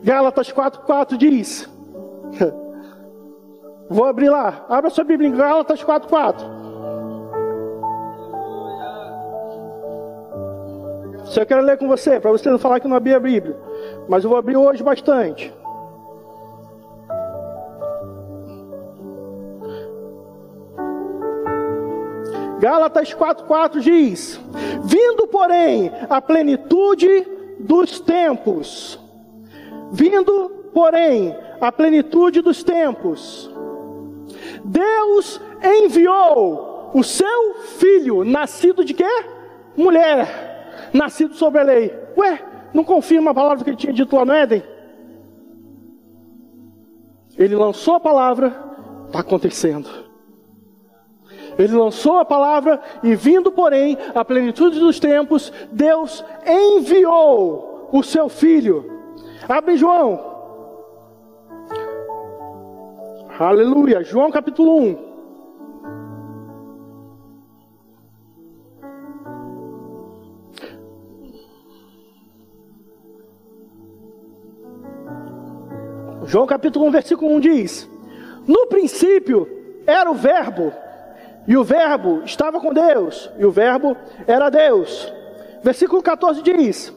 Gálatas 0.02 0.52
4,4 0.52 1.16
diz. 1.16 1.68
Vou 3.88 4.04
abrir 4.04 4.28
lá. 4.28 4.64
Abra 4.68 4.90
sua 4.90 5.04
Bíblia 5.04 5.28
em 5.28 5.36
Gálatas 5.36 5.82
4,4. 5.82 6.60
Isso 11.24 11.38
eu 11.38 11.46
quero 11.46 11.62
ler 11.62 11.78
com 11.78 11.86
você, 11.86 12.18
para 12.18 12.30
você 12.30 12.50
não 12.50 12.58
falar 12.58 12.80
que 12.80 12.88
não 12.88 12.96
abri 12.96 13.14
a 13.14 13.20
Bíblia. 13.20 13.56
Mas 14.08 14.24
eu 14.24 14.30
vou 14.30 14.38
abrir 14.38 14.56
hoje 14.56 14.82
bastante. 14.82 15.52
Gálatas 22.60 23.12
4,4 23.14 23.80
diz: 23.80 24.40
Vindo, 24.84 25.26
porém, 25.26 25.90
a 26.08 26.20
plenitude 26.20 27.26
dos 27.58 27.98
tempos. 27.98 29.00
Vindo, 29.90 30.50
porém, 30.72 31.34
a 31.60 31.72
plenitude 31.72 32.40
dos 32.40 32.62
tempos. 32.62 33.50
Deus 34.64 35.40
enviou 35.82 36.90
o 36.94 37.02
seu 37.02 37.54
filho, 37.78 38.24
nascido 38.24 38.84
de 38.84 38.94
quê? 38.94 39.24
Mulher 39.76 40.50
nascido 40.92 41.34
sobre 41.34 41.60
a 41.60 41.64
lei. 41.64 41.92
Ué, 42.16 42.38
não 42.74 42.84
confirma 42.84 43.30
a 43.30 43.34
palavra 43.34 43.64
que 43.64 43.70
ele 43.70 43.76
tinha 43.76 43.92
dito 43.92 44.14
lá 44.14 44.24
no 44.24 44.32
Éden? 44.32 44.62
Ele 47.38 47.54
lançou 47.56 47.94
a 47.94 48.00
palavra, 48.00 48.54
está 49.06 49.20
acontecendo. 49.20 50.09
Ele 51.58 51.74
lançou 51.74 52.18
a 52.18 52.24
palavra 52.24 52.80
e 53.02 53.14
vindo, 53.14 53.50
porém, 53.50 53.96
a 54.14 54.24
plenitude 54.24 54.78
dos 54.78 54.98
tempos, 54.98 55.52
Deus 55.70 56.24
enviou 56.46 57.88
o 57.92 58.02
seu 58.02 58.28
filho. 58.28 59.00
Abre 59.48 59.76
João. 59.76 60.30
Aleluia. 63.38 64.04
João 64.04 64.30
capítulo 64.30 64.76
1. 64.76 65.10
João 76.30 76.46
capítulo 76.46 76.86
1, 76.86 76.90
versículo 76.92 77.34
1 77.36 77.40
diz: 77.40 77.90
No 78.46 78.66
princípio 78.68 79.48
era 79.84 80.08
o 80.08 80.14
Verbo, 80.14 80.72
e 81.46 81.56
o 81.56 81.64
Verbo 81.64 82.22
estava 82.24 82.60
com 82.60 82.72
Deus, 82.72 83.30
e 83.38 83.44
o 83.44 83.50
Verbo 83.50 83.96
era 84.26 84.50
Deus. 84.50 85.12
Versículo 85.62 86.02
14 86.02 86.42
diz: 86.42 86.92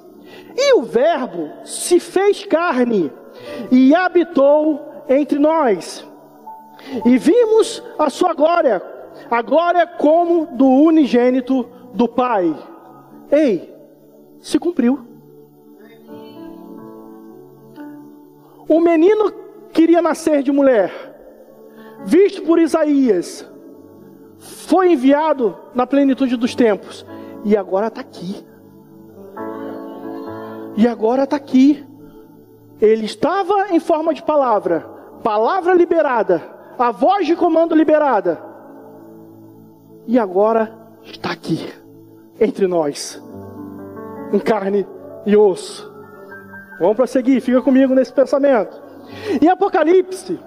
E 0.55 0.73
o 0.73 0.83
Verbo 0.83 1.49
se 1.63 1.99
fez 1.99 2.45
carne 2.45 3.11
e 3.71 3.95
habitou 3.95 5.03
entre 5.07 5.39
nós, 5.39 6.05
e 7.05 7.17
vimos 7.17 7.83
a 7.97 8.09
sua 8.09 8.33
glória, 8.33 8.81
a 9.29 9.41
glória 9.41 9.87
como 9.87 10.45
do 10.47 10.67
unigênito 10.67 11.67
do 11.93 12.07
Pai. 12.07 12.55
Ei, 13.31 13.73
se 14.39 14.59
cumpriu. 14.59 15.07
O 18.67 18.79
menino 18.79 19.31
queria 19.73 20.01
nascer 20.01 20.43
de 20.43 20.51
mulher, 20.51 20.91
visto 22.05 22.43
por 22.43 22.59
Isaías, 22.59 23.45
foi 24.43 24.91
enviado 24.91 25.57
na 25.73 25.87
plenitude 25.87 26.35
dos 26.35 26.53
tempos, 26.53 27.05
e 27.45 27.55
agora 27.55 27.87
está 27.87 28.01
aqui. 28.01 28.45
E 30.75 30.87
agora 30.87 31.23
está 31.23 31.35
aqui. 31.35 31.85
Ele 32.81 33.05
estava 33.05 33.69
em 33.71 33.79
forma 33.79 34.13
de 34.13 34.21
palavra, 34.21 34.81
palavra 35.23 35.73
liberada, 35.73 36.41
a 36.77 36.91
voz 36.91 37.25
de 37.25 37.35
comando 37.35 37.73
liberada, 37.73 38.41
e 40.05 40.19
agora 40.19 40.77
está 41.03 41.31
aqui, 41.31 41.71
entre 42.39 42.67
nós, 42.67 43.21
em 44.33 44.39
carne 44.39 44.85
e 45.25 45.37
osso. 45.37 45.89
Vamos 46.79 46.97
prosseguir, 46.97 47.41
fica 47.41 47.61
comigo 47.61 47.93
nesse 47.93 48.11
pensamento. 48.11 48.81
Em 49.41 49.47
Apocalipse, 49.47 50.37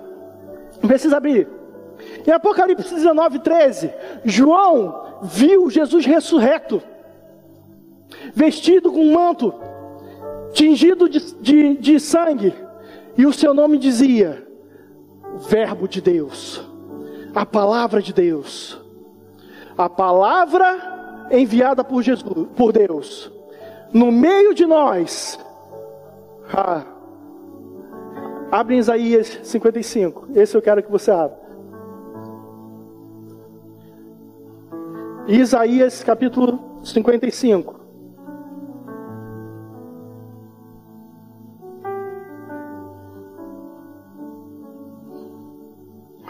precisa 0.83 1.17
abrir. 1.17 1.49
Em 2.27 2.31
Apocalipse 2.31 2.95
19, 2.95 3.41
13, 3.41 3.91
João 4.25 5.19
viu 5.23 5.69
Jesus 5.71 6.07
ressurreto, 6.07 6.81
vestido 8.33 8.93
com 8.93 9.01
um 9.01 9.13
manto, 9.13 9.53
tingido 10.53 11.09
de, 11.09 11.35
de, 11.41 11.77
de 11.77 12.01
sangue, 12.01 12.55
e 13.17 13.27
o 13.27 13.33
seu 13.33 13.53
nome 13.53 13.79
dizia: 13.79 14.47
Verbo 15.49 15.89
de 15.89 16.01
Deus, 16.01 16.63
a 17.35 17.45
palavra 17.45 18.01
de 18.01 18.13
Deus, 18.13 18.81
a 19.77 19.89
palavra 19.89 21.27
enviada 21.31 21.83
por 21.83 22.03
Jesus, 22.03 22.49
por 22.57 22.73
Deus, 22.73 23.33
no 23.93 24.13
meio 24.13 24.55
de 24.55 24.65
nós, 24.65 25.39
ah. 26.53 26.85
Abre 28.51 28.77
Isaías 28.77 29.41
55. 29.43 30.29
Esse 30.35 30.57
eu 30.57 30.63
quero 30.63 30.83
que 30.83 30.91
você 30.91 31.11
abra. 31.11 31.46
Isaías 35.29 36.05
capítulo 36.05 36.81
55. 36.85 37.81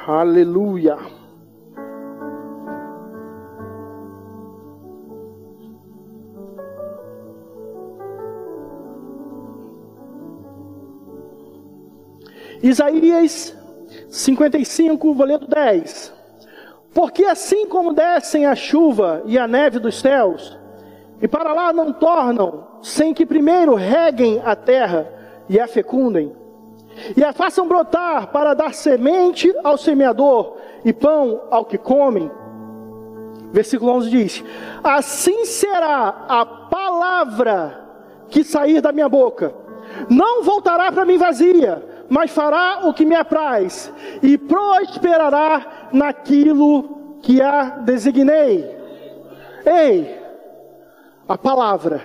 Aleluia. 0.06 0.96
Isaías 12.62 13.54
55, 14.08 15.12
vou 15.12 15.26
ler 15.26 15.46
10. 15.46 16.15
Porque 16.96 17.26
assim 17.26 17.66
como 17.66 17.92
descem 17.92 18.46
a 18.46 18.54
chuva 18.54 19.22
e 19.26 19.38
a 19.38 19.46
neve 19.46 19.78
dos 19.78 20.00
céus, 20.00 20.58
e 21.20 21.28
para 21.28 21.52
lá 21.52 21.70
não 21.70 21.92
tornam, 21.92 22.66
sem 22.80 23.12
que 23.12 23.26
primeiro 23.26 23.74
reguem 23.74 24.40
a 24.42 24.56
terra 24.56 25.06
e 25.46 25.60
a 25.60 25.68
fecundem, 25.68 26.34
e 27.14 27.22
a 27.22 27.34
façam 27.34 27.68
brotar 27.68 28.28
para 28.28 28.54
dar 28.54 28.72
semente 28.72 29.54
ao 29.62 29.76
semeador 29.76 30.56
e 30.86 30.92
pão 30.94 31.42
ao 31.50 31.66
que 31.66 31.76
comem. 31.76 32.30
Versículo 33.52 33.92
11 33.92 34.10
diz: 34.10 34.44
Assim 34.82 35.44
será 35.44 36.24
a 36.26 36.46
palavra 36.46 37.78
que 38.30 38.42
sair 38.42 38.80
da 38.80 38.90
minha 38.90 39.08
boca, 39.08 39.54
não 40.08 40.42
voltará 40.42 40.90
para 40.90 41.04
mim 41.04 41.18
vazia, 41.18 41.95
mas 42.08 42.30
fará 42.30 42.80
o 42.84 42.94
que 42.94 43.04
me 43.04 43.14
apraz, 43.14 43.92
e 44.22 44.38
prosperará 44.38 45.88
naquilo 45.92 47.18
que 47.22 47.40
a 47.40 47.70
designei. 47.80 48.76
Ei, 49.64 50.20
a 51.28 51.36
palavra 51.36 52.02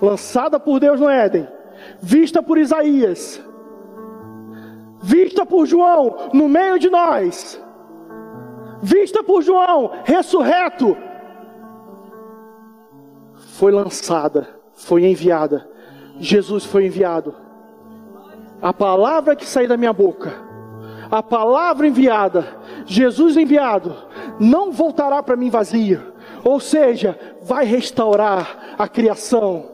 lançada 0.00 0.60
por 0.60 0.78
Deus 0.78 1.00
no 1.00 1.08
Éden, 1.08 1.48
vista 2.00 2.42
por 2.42 2.58
Isaías, 2.58 3.42
vista 5.02 5.46
por 5.46 5.66
João 5.66 6.30
no 6.32 6.48
meio 6.48 6.78
de 6.78 6.90
nós, 6.90 7.60
vista 8.82 9.22
por 9.22 9.42
João 9.42 9.92
ressurreto, 10.04 10.96
foi 13.58 13.72
lançada, 13.72 14.48
foi 14.72 15.04
enviada. 15.04 15.68
Jesus 16.20 16.64
foi 16.64 16.86
enviado 16.86 17.34
a 18.60 18.72
palavra 18.72 19.36
que 19.36 19.46
sair 19.46 19.66
da 19.66 19.76
minha 19.76 19.92
boca, 19.92 20.32
a 21.10 21.22
palavra 21.22 21.86
enviada, 21.86 22.56
Jesus 22.84 23.36
enviado 23.36 23.94
não 24.38 24.70
voltará 24.70 25.22
para 25.22 25.36
mim 25.36 25.50
vazio, 25.50 26.12
ou 26.44 26.60
seja, 26.60 27.18
vai 27.42 27.64
restaurar 27.64 28.74
a 28.78 28.88
criação. 28.88 29.66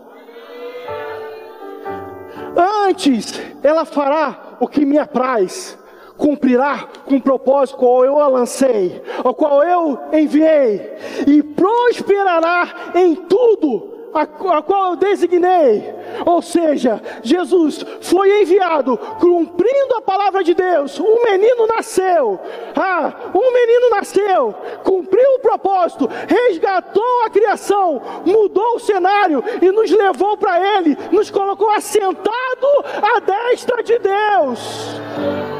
Antes, 2.86 3.40
ela 3.62 3.84
fará 3.84 4.56
o 4.60 4.68
que 4.68 4.84
me 4.84 4.98
apraz, 4.98 5.76
cumprirá 6.16 6.88
com 7.04 7.16
o 7.16 7.20
propósito 7.20 7.78
qual 7.78 8.04
eu 8.04 8.20
a 8.20 8.28
lancei, 8.28 9.02
ao 9.24 9.34
qual 9.34 9.62
eu 9.64 9.98
enviei, 10.12 10.92
e 11.26 11.42
prosperará 11.42 12.92
em 12.94 13.16
tudo 13.16 14.10
a, 14.14 14.22
a 14.22 14.62
qual 14.62 14.90
eu 14.90 14.96
designei. 14.96 15.92
Ou 16.24 16.42
seja, 16.42 17.00
Jesus 17.22 17.84
foi 18.00 18.42
enviado 18.42 18.96
cumprindo 19.20 19.96
a 19.96 20.02
palavra 20.02 20.42
de 20.42 20.54
Deus. 20.54 20.98
Um 20.98 21.22
menino 21.24 21.66
nasceu. 21.66 22.40
Ah, 22.76 23.30
um 23.34 23.52
menino 23.52 23.90
nasceu, 23.90 24.54
cumpriu 24.82 25.34
o 25.36 25.40
propósito, 25.40 26.08
resgatou 26.26 27.22
a 27.24 27.30
criação, 27.30 28.02
mudou 28.24 28.76
o 28.76 28.80
cenário 28.80 29.42
e 29.60 29.70
nos 29.70 29.90
levou 29.90 30.36
para 30.36 30.78
Ele, 30.78 30.96
nos 31.10 31.30
colocou 31.30 31.70
assentado 31.70 32.66
à 33.02 33.20
destra 33.20 33.82
de 33.82 33.98
Deus 33.98 35.53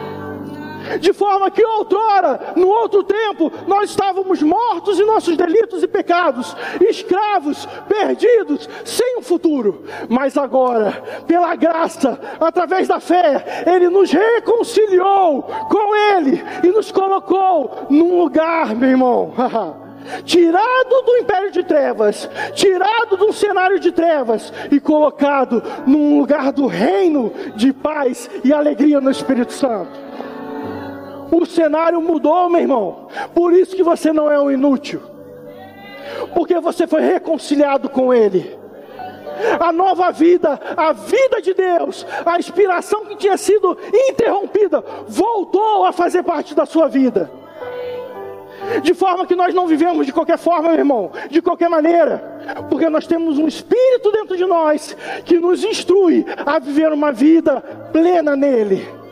de 1.01 1.13
forma 1.13 1.51
que 1.51 1.65
outrora, 1.65 2.55
no 2.57 2.69
outro 2.69 3.03
tempo, 3.03 3.53
nós 3.67 3.91
estávamos 3.91 4.43
mortos 4.43 4.99
em 4.99 5.07
nossos 5.07 5.37
delitos 5.37 5.83
e 5.83 5.89
pecados, 5.89 6.57
escravos, 6.81 7.67
perdidos, 7.89 8.69
sem 8.85 9.19
um 9.19 9.23
futuro. 9.23 9.85
Mas 10.09 10.37
agora, 10.37 10.93
pela 11.27 11.55
graça, 11.57 12.19
através 12.41 12.89
da 12.89 13.01
fé, 13.01 13.65
Ele 13.67 13.89
nos 13.89 14.11
reconciliou 14.11 15.43
com 15.43 15.95
Ele 15.95 16.43
e 16.63 16.69
nos 16.69 16.91
colocou 16.93 17.87
num 17.91 18.19
lugar, 18.19 18.75
meu 18.75 18.91
irmão. 18.91 19.33
tirado 20.25 21.03
do 21.05 21.17
império 21.17 21.51
de 21.51 21.63
trevas, 21.65 22.29
tirado 22.55 23.17
de 23.17 23.25
um 23.25 23.33
cenário 23.33 23.81
de 23.81 23.91
trevas 23.91 24.53
e 24.71 24.79
colocado 24.79 25.63
num 25.87 26.19
lugar 26.19 26.53
do 26.53 26.67
reino 26.67 27.33
de 27.57 27.73
paz 27.73 28.29
e 28.43 28.53
alegria 28.53 29.01
no 29.01 29.11
Espírito 29.11 29.53
Santo. 29.53 30.04
O 31.31 31.45
cenário 31.47 32.01
mudou, 32.01 32.49
meu 32.49 32.61
irmão. 32.61 33.09
Por 33.35 33.53
isso 33.53 33.75
que 33.75 33.83
você 33.83 34.13
não 34.13 34.31
é 34.31 34.41
um 34.41 34.51
inútil. 34.51 35.01
Porque 36.35 36.59
você 36.61 36.87
foi 36.87 37.03
reconciliado 37.03 37.89
com 37.89 38.13
Ele. 38.13 38.59
A 39.59 39.73
nova 39.73 40.11
vida, 40.13 40.61
a 40.77 40.93
vida 40.93 41.43
de 41.43 41.55
Deus, 41.55 42.07
a 42.25 42.39
inspiração 42.39 43.05
que 43.05 43.17
tinha 43.17 43.37
sido 43.37 43.77
interrompida, 43.93 44.83
voltou 45.09 45.85
a 45.85 45.93
fazer 45.93 46.23
parte 46.23 46.55
da 46.55 46.65
sua 46.65 46.89
vida. 46.89 47.31
De 48.83 48.95
forma 48.95 49.27
que 49.27 49.35
nós 49.35 49.53
não 49.53 49.67
vivemos 49.67 50.07
de 50.07 50.13
qualquer 50.13 50.39
forma, 50.39 50.71
meu 50.71 50.79
irmão, 50.79 51.11
de 51.29 51.43
qualquer 51.43 51.69
maneira, 51.69 52.65
porque 52.71 52.89
nós 52.89 53.07
temos 53.07 53.39
um 53.39 53.47
espírito 53.47 54.11
dentro 54.13 54.37
de 54.37 54.47
nós 54.47 54.97
que 55.25 55.39
nos 55.39 55.65
instrui 55.65 56.25
a 56.47 56.59
viver 56.59 56.93
uma 56.93 57.13
vida 57.13 57.61
plena 57.93 58.35
nele. 58.35 59.04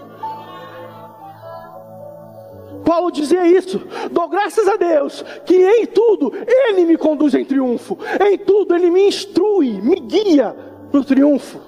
Paulo 2.85 3.11
dizia 3.11 3.47
isso. 3.47 3.81
Dou 4.11 4.29
graças 4.29 4.67
a 4.69 4.77
Deus 4.77 5.25
que 5.45 5.57
em 5.57 5.87
tudo 5.87 6.33
Ele 6.47 6.85
me 6.85 6.97
conduz 6.97 7.35
em 7.35 7.45
triunfo. 7.45 7.99
Em 8.21 8.39
tudo 8.39 8.75
Ele 8.75 8.91
me 8.91 9.07
instrui, 9.09 9.81
me 9.81 9.97
guia 10.01 10.55
para 10.91 11.01
o 11.01 11.05
triunfo. 11.05 11.61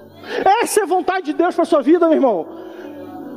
Essa 0.63 0.81
é 0.81 0.83
a 0.83 0.87
vontade 0.87 1.27
de 1.27 1.33
Deus 1.35 1.55
para 1.55 1.63
a 1.63 1.67
sua 1.67 1.83
vida, 1.83 2.07
meu 2.07 2.17
irmão. 2.17 2.47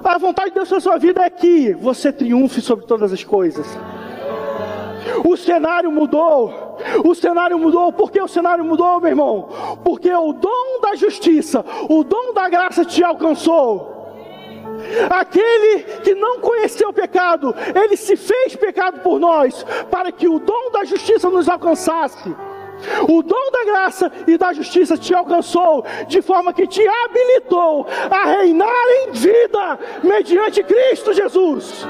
A 0.03 0.17
vontade 0.17 0.49
de 0.49 0.55
Deus 0.55 0.69
para 0.69 0.77
a 0.77 0.81
sua 0.81 0.97
vida 0.97 1.21
é 1.23 1.29
que 1.29 1.73
você 1.73 2.11
triunfe 2.11 2.61
sobre 2.61 2.85
todas 2.85 3.11
as 3.11 3.23
coisas. 3.23 3.67
O 5.25 5.35
cenário 5.35 5.91
mudou. 5.91 6.77
O 7.03 7.15
cenário 7.15 7.57
mudou. 7.57 7.91
Por 7.91 8.11
que 8.11 8.21
o 8.21 8.27
cenário 8.27 8.63
mudou, 8.63 8.99
meu 9.01 9.09
irmão? 9.09 9.49
Porque 9.83 10.13
o 10.13 10.33
dom 10.33 10.81
da 10.81 10.95
justiça, 10.95 11.63
o 11.89 12.03
dom 12.03 12.33
da 12.33 12.47
graça 12.47 12.85
te 12.85 13.03
alcançou. 13.03 13.96
Aquele 15.10 15.84
que 16.02 16.15
não 16.15 16.39
conheceu 16.39 16.89
o 16.89 16.93
pecado, 16.93 17.54
ele 17.76 17.97
se 17.97 18.15
fez 18.15 18.56
pecado 18.56 19.02
por 19.02 19.19
nós, 19.19 19.65
para 19.89 20.12
que 20.12 20.28
o 20.28 20.39
dom 20.39 20.71
da 20.71 20.84
justiça 20.84 21.30
nos 21.30 21.47
alcançasse. 21.47 22.36
O 23.10 23.23
dom 23.23 23.52
da 23.52 23.65
graça 23.65 24.12
e 24.28 24.38
da 24.38 24.54
justiça 24.54 24.97
te 24.97 25.13
alcançou, 25.13 25.84
de 26.08 26.21
forma 26.21 26.54
que 26.54 26.67
te 26.67 26.86
habilitou 26.88 27.88
a 28.10 28.26
reinar 28.26 28.86
em 29.02 29.12
vida, 29.12 29.80
mediante 30.04 30.63
Cristo 30.63 31.13
Jesus. 31.13 31.86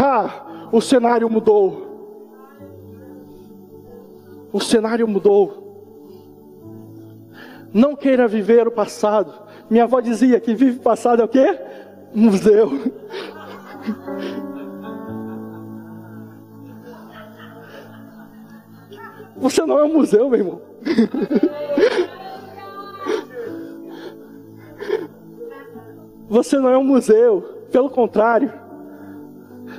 Ah, 0.00 0.68
o 0.72 0.80
cenário 0.80 1.28
mudou. 1.28 1.86
O 4.52 4.60
cenário 4.60 5.06
mudou. 5.06 5.66
Não 7.72 7.94
queira 7.94 8.26
viver 8.26 8.66
o 8.66 8.72
passado 8.72 9.47
minha 9.70 9.84
avó 9.84 10.00
dizia 10.00 10.40
que 10.40 10.54
vive 10.54 10.78
passado 10.78 11.22
é 11.22 11.24
o 11.24 11.28
quê? 11.28 11.58
Museu. 12.14 12.70
Você 19.36 19.64
não 19.64 19.78
é 19.78 19.84
um 19.84 19.92
museu, 19.92 20.28
meu 20.28 20.38
irmão. 20.38 20.60
Você 26.28 26.58
não 26.58 26.68
é 26.68 26.76
um 26.76 26.84
museu, 26.84 27.66
pelo 27.70 27.88
contrário. 27.88 28.52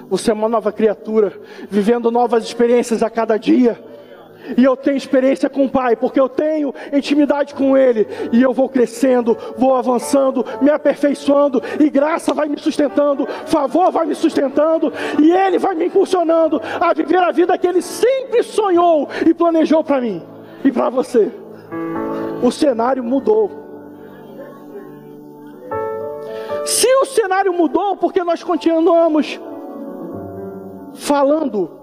Você 0.10 0.32
é 0.32 0.34
uma 0.34 0.50
nova 0.50 0.72
criatura, 0.72 1.34
vivendo 1.70 2.10
novas 2.10 2.44
experiências 2.44 3.04
a 3.04 3.10
cada 3.10 3.38
dia. 3.38 3.89
E 4.58 4.64
eu 4.64 4.76
tenho 4.76 4.98
experiência 4.98 5.50
com 5.50 5.66
o 5.66 5.70
Pai, 5.70 5.96
porque 5.96 6.20
eu 6.20 6.30
tenho 6.30 6.74
intimidade 6.92 7.54
com 7.54 7.78
Ele. 7.78 8.08
E 8.32 8.42
eu 8.42 8.54
vou 8.54 8.70
crescendo, 8.70 9.38
vou 9.58 9.76
avançando, 9.76 10.46
me 10.62 10.70
aperfeiçoando. 10.70 11.62
E 11.80 11.90
graça 11.90 12.34
vai 12.34 12.48
me 12.48 12.60
sustentando, 12.60 13.28
favor 13.46 13.92
vai 13.92 14.06
me 14.06 14.16
sustentando. 14.16 14.92
E 15.20 15.32
Ele 15.32 15.58
vai 15.58 15.76
me 15.76 15.86
impulsionando 15.86 16.62
a 16.80 16.94
viver 16.94 17.18
a 17.18 17.32
vida 17.32 17.58
que 17.58 17.68
Ele 17.68 17.82
sempre 17.82 18.44
sonhou 18.44 19.08
e 19.26 19.34
planejou 19.34 19.84
para 19.84 20.02
mim 20.02 20.22
e 20.64 20.72
para 20.72 20.90
você. 20.90 21.32
O 22.42 22.52
cenário 22.52 23.04
mudou. 23.04 23.52
Se 26.66 26.88
o 27.02 27.06
cenário 27.06 27.52
mudou, 27.52 27.98
porque 27.98 28.24
nós 28.24 28.44
continuamos 28.44 29.40
falando 30.94 31.80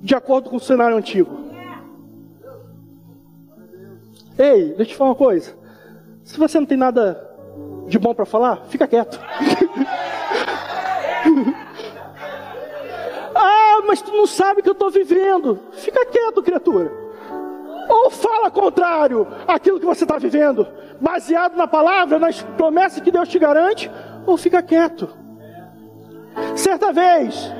de 0.00 0.14
acordo 0.14 0.50
com 0.50 0.56
o 0.56 0.60
cenário 0.60 0.96
antigo. 0.96 1.43
Ei, 4.38 4.68
deixa 4.68 4.82
eu 4.82 4.86
te 4.86 4.96
falar 4.96 5.10
uma 5.10 5.16
coisa. 5.16 5.54
Se 6.24 6.38
você 6.38 6.58
não 6.58 6.66
tem 6.66 6.76
nada 6.76 7.30
de 7.86 7.98
bom 7.98 8.14
para 8.14 8.24
falar, 8.24 8.64
fica 8.68 8.86
quieto. 8.86 9.20
ah, 13.34 13.82
mas 13.86 14.02
tu 14.02 14.10
não 14.12 14.26
sabe 14.26 14.60
o 14.60 14.62
que 14.62 14.68
eu 14.68 14.72
estou 14.72 14.90
vivendo. 14.90 15.60
Fica 15.72 16.04
quieto, 16.06 16.42
criatura. 16.42 16.90
Ou 17.88 18.10
fala 18.10 18.50
contrário 18.50 19.26
àquilo 19.46 19.78
que 19.78 19.86
você 19.86 20.04
está 20.04 20.18
vivendo, 20.18 20.66
baseado 21.00 21.56
na 21.56 21.66
palavra, 21.66 22.18
nas 22.18 22.42
promessas 22.42 23.00
que 23.00 23.12
Deus 23.12 23.28
te 23.28 23.38
garante, 23.38 23.90
ou 24.26 24.36
fica 24.36 24.62
quieto. 24.62 25.08
Certa 26.56 26.92
vez, 26.92 27.52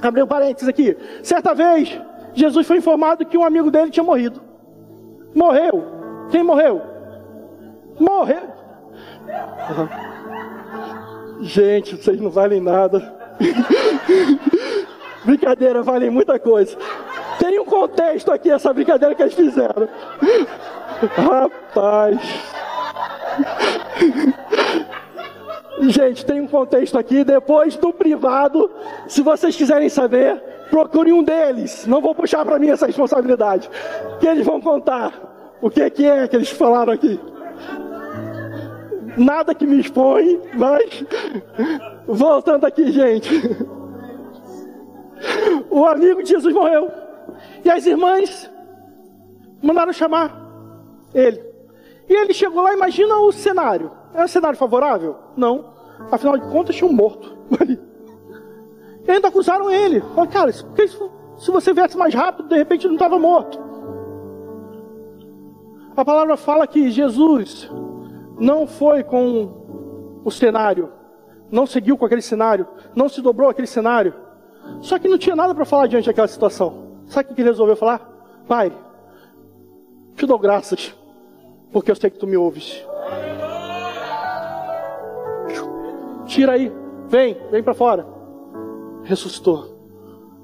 abri 0.00 0.22
um 0.22 0.26
parênteses 0.26 0.68
aqui. 0.68 0.96
Certa 1.22 1.52
vez, 1.54 2.00
Jesus 2.32 2.66
foi 2.66 2.78
informado 2.78 3.26
que 3.26 3.36
um 3.36 3.44
amigo 3.44 3.70
dele 3.70 3.90
tinha 3.90 4.04
morrido. 4.04 4.47
Morreu. 5.34 5.84
Quem 6.30 6.42
morreu? 6.42 6.82
Morreu. 7.98 8.42
Gente, 11.40 11.96
vocês 11.96 12.20
não 12.20 12.30
valem 12.30 12.60
nada. 12.60 13.16
brincadeira, 15.24 15.82
valem 15.82 16.10
muita 16.10 16.38
coisa. 16.38 16.76
Tem 17.38 17.58
um 17.60 17.64
contexto 17.64 18.32
aqui, 18.32 18.50
essa 18.50 18.72
brincadeira 18.72 19.14
que 19.14 19.22
eles 19.22 19.34
fizeram. 19.34 19.88
Rapaz. 21.16 22.18
Gente, 25.80 26.26
tem 26.26 26.40
um 26.40 26.48
contexto 26.48 26.98
aqui. 26.98 27.22
Depois 27.22 27.76
do 27.76 27.92
privado, 27.92 28.70
se 29.06 29.22
vocês 29.22 29.54
quiserem 29.54 29.88
saber, 29.88 30.42
procure 30.70 31.12
um 31.12 31.22
deles. 31.22 31.86
Não 31.86 32.00
vou 32.00 32.14
puxar 32.14 32.44
para 32.44 32.58
mim 32.58 32.70
essa 32.70 32.86
responsabilidade. 32.86 33.68
Que 34.20 34.26
eles 34.26 34.44
vão 34.44 34.60
contar 34.60 35.12
o 35.60 35.70
que 35.70 35.82
é 35.82 35.90
que, 35.90 36.04
é 36.04 36.28
que 36.28 36.36
eles 36.36 36.50
falaram 36.50 36.92
aqui. 36.92 37.20
Nada 39.16 39.54
que 39.54 39.66
me 39.66 39.80
expõe, 39.80 40.40
mas 40.54 41.04
voltando 42.06 42.64
aqui, 42.64 42.92
gente. 42.92 43.28
O 45.70 45.84
amigo 45.84 46.22
de 46.22 46.30
Jesus 46.30 46.54
morreu. 46.54 46.90
E 47.64 47.70
as 47.70 47.84
irmãs 47.86 48.50
mandaram 49.60 49.92
chamar 49.92 50.48
ele. 51.12 51.42
E 52.08 52.14
ele 52.14 52.32
chegou 52.32 52.62
lá, 52.62 52.72
imagina 52.72 53.16
o 53.16 53.32
cenário. 53.32 53.90
Era 54.14 54.24
um 54.24 54.28
cenário 54.28 54.58
favorável? 54.58 55.16
Não. 55.36 55.72
Afinal 56.10 56.38
de 56.38 56.48
contas, 56.48 56.76
tinha 56.76 56.88
um 56.88 56.92
morto 56.92 57.36
ali. 57.60 57.87
Ainda 59.08 59.28
acusaram 59.28 59.70
ele. 59.70 60.00
Falaram, 60.00 60.26
cara, 60.30 60.52
se 60.52 61.50
você 61.50 61.72
viesse 61.72 61.96
mais 61.96 62.12
rápido, 62.12 62.48
de 62.48 62.56
repente 62.56 62.86
não 62.86 62.94
estava 62.94 63.18
morto. 63.18 63.58
A 65.96 66.04
palavra 66.04 66.36
fala 66.36 66.66
que 66.66 66.90
Jesus 66.90 67.68
não 68.38 68.66
foi 68.66 69.02
com 69.02 70.20
o 70.24 70.30
cenário, 70.30 70.92
não 71.50 71.66
seguiu 71.66 71.96
com 71.96 72.04
aquele 72.04 72.22
cenário, 72.22 72.68
não 72.94 73.08
se 73.08 73.20
dobrou 73.20 73.48
aquele 73.48 73.66
cenário. 73.66 74.14
Só 74.80 74.98
que 74.98 75.08
não 75.08 75.18
tinha 75.18 75.34
nada 75.34 75.54
para 75.54 75.64
falar 75.64 75.86
diante 75.86 76.06
daquela 76.06 76.28
situação. 76.28 77.00
Sabe 77.06 77.32
o 77.32 77.34
que 77.34 77.40
ele 77.40 77.48
resolveu 77.48 77.74
falar? 77.74 78.00
Pai, 78.46 78.70
te 80.14 80.26
dou 80.26 80.38
graças, 80.38 80.94
porque 81.72 81.90
eu 81.90 81.96
sei 81.96 82.10
que 82.10 82.18
tu 82.18 82.26
me 82.26 82.36
ouves. 82.36 82.84
Tira 86.26 86.52
aí, 86.52 86.70
vem, 87.08 87.36
vem 87.50 87.62
para 87.62 87.74
fora. 87.74 88.17
Ressuscitou. 89.08 89.74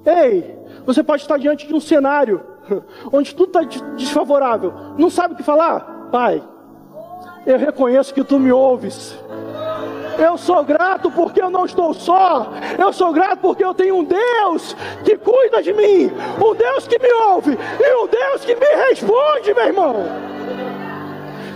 Ei, 0.07 0.59
você 0.87 1.03
pode 1.03 1.21
estar 1.21 1.39
diante 1.39 1.67
de 1.67 1.75
um 1.75 1.81
cenário 1.81 2.41
onde 3.13 3.35
tudo 3.35 3.59
está 3.59 3.79
desfavorável, 3.95 4.73
não 4.97 5.11
sabe 5.11 5.35
o 5.35 5.37
que 5.37 5.43
falar? 5.43 6.09
Pai, 6.11 6.43
eu 7.47 7.59
reconheço 7.59 8.15
que 8.15 8.25
tu 8.25 8.39
me 8.39 8.51
ouves. 8.51 9.19
Eu 10.19 10.39
sou 10.39 10.65
grato 10.65 11.11
porque 11.11 11.43
eu 11.43 11.51
não 11.51 11.67
estou 11.67 11.93
só. 11.93 12.53
Eu 12.79 12.91
sou 12.91 13.13
grato 13.13 13.41
porque 13.41 13.63
eu 13.63 13.75
tenho 13.75 13.97
um 13.97 14.05
Deus 14.05 14.75
que 15.05 15.19
cuida 15.19 15.63
de 15.63 15.75
mim, 15.75 16.11
um 16.43 16.55
Deus 16.55 16.87
que 16.87 16.99
me 16.99 17.13
ouve 17.13 17.59
e 17.81 17.97
um 17.97 18.07
Deus 18.07 18.45
que 18.47 18.55
me 18.55 18.67
responde, 18.89 19.53
meu 19.53 19.67
irmão. 19.67 20.07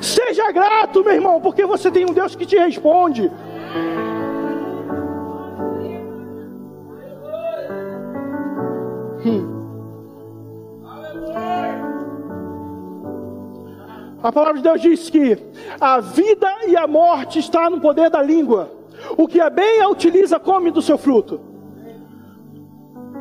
Seja 0.02 0.52
grato, 0.52 1.02
meu 1.02 1.14
irmão, 1.14 1.40
porque 1.40 1.64
você 1.64 1.90
tem 1.90 2.04
um 2.04 2.12
Deus 2.12 2.36
que 2.36 2.44
te 2.44 2.58
responde. 2.58 3.32
Hum. 9.24 9.58
A 14.22 14.32
palavra 14.32 14.54
de 14.54 14.62
Deus 14.62 14.80
diz 14.80 15.10
que 15.10 15.38
a 15.80 16.00
vida 16.00 16.48
e 16.66 16.76
a 16.76 16.86
morte 16.86 17.38
está 17.38 17.70
no 17.70 17.80
poder 17.80 18.10
da 18.10 18.20
língua. 18.20 18.70
O 19.16 19.28
que 19.28 19.40
é 19.40 19.48
bem 19.48 19.80
a 19.80 19.88
utiliza, 19.88 20.40
come 20.40 20.70
do 20.70 20.82
seu 20.82 20.98
fruto. 20.98 21.40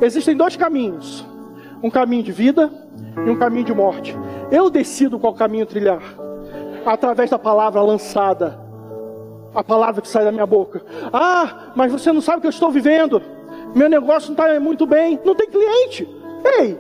Existem 0.02 0.36
dois 0.36 0.56
caminhos: 0.56 1.26
um 1.84 1.90
caminho 1.90 2.24
de 2.24 2.32
vida 2.32 2.72
e 3.26 3.30
um 3.30 3.38
caminho 3.38 3.66
de 3.66 3.74
morte. 3.74 4.16
Eu 4.52 4.70
decido 4.70 5.20
qual 5.20 5.34
caminho 5.34 5.66
trilhar, 5.66 6.02
através 6.86 7.30
da 7.30 7.38
palavra 7.38 7.82
lançada, 7.82 8.60
a 9.54 9.64
palavra 9.64 10.02
que 10.02 10.08
sai 10.08 10.24
da 10.24 10.32
minha 10.32 10.46
boca. 10.48 10.82
Ah, 11.14 11.72
mas 11.76 11.92
você 11.92 12.12
não 12.12 12.22
sabe 12.22 12.40
o 12.40 12.42
que 12.42 12.48
eu 12.48 12.52
estou 12.52 12.72
vivendo. 12.72 13.22
Meu 13.78 13.88
negócio 13.88 14.34
não 14.34 14.44
está 14.44 14.60
muito 14.60 14.88
bem. 14.88 15.20
Não 15.24 15.36
tem 15.36 15.48
cliente. 15.48 16.10
Ei, 16.58 16.80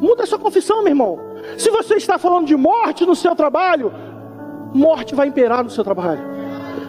muda 0.00 0.26
sua 0.26 0.40
confissão, 0.40 0.78
meu 0.78 0.88
irmão. 0.88 1.20
Se 1.56 1.70
você 1.70 1.94
está 1.94 2.18
falando 2.18 2.46
de 2.46 2.56
morte 2.56 3.06
no 3.06 3.14
seu 3.14 3.36
trabalho, 3.36 3.92
morte 4.74 5.14
vai 5.14 5.28
imperar 5.28 5.62
no 5.62 5.70
seu 5.70 5.84
trabalho. 5.84 6.20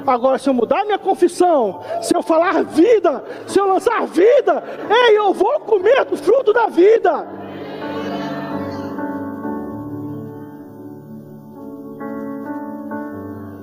Agora, 0.07 0.39
se 0.39 0.49
eu 0.49 0.55
mudar 0.55 0.83
minha 0.85 0.97
confissão, 0.97 1.81
se 2.01 2.15
eu 2.15 2.23
falar 2.23 2.63
vida, 2.63 3.23
se 3.45 3.59
eu 3.59 3.67
lançar 3.67 4.07
vida, 4.07 4.63
ei, 4.89 5.19
eu 5.19 5.31
vou 5.31 5.59
comer 5.59 6.03
do 6.05 6.17
fruto 6.17 6.51
da 6.51 6.65
vida. 6.65 7.27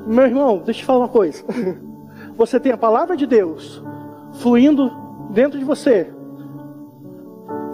Meu 0.07 0.25
irmão, 0.25 0.59
deixa 0.59 0.79
eu 0.79 0.83
te 0.83 0.85
falar 0.85 0.99
uma 1.01 1.09
coisa. 1.09 1.45
Você 2.39 2.61
tem 2.61 2.71
a 2.71 2.79
palavra 2.79 3.17
de 3.17 3.27
Deus 3.27 3.83
fluindo 4.35 5.10
dentro 5.31 5.59
de 5.59 5.65
você. 5.65 6.11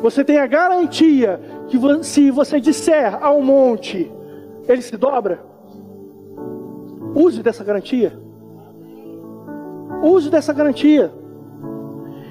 Você 0.01 0.25
tem 0.25 0.39
a 0.39 0.47
garantia 0.47 1.41
que 1.69 1.79
se 2.05 2.31
você 2.31 2.61
disser 2.61 3.17
ao 3.23 3.41
monte, 3.41 4.13
ele 4.69 4.83
se 4.83 4.97
dobra. 4.97 5.41
Use 7.15 7.43
dessa 7.43 7.65
garantia. 7.65 8.13
Use 10.03 10.31
dessa 10.31 10.53
garantia. 10.53 11.13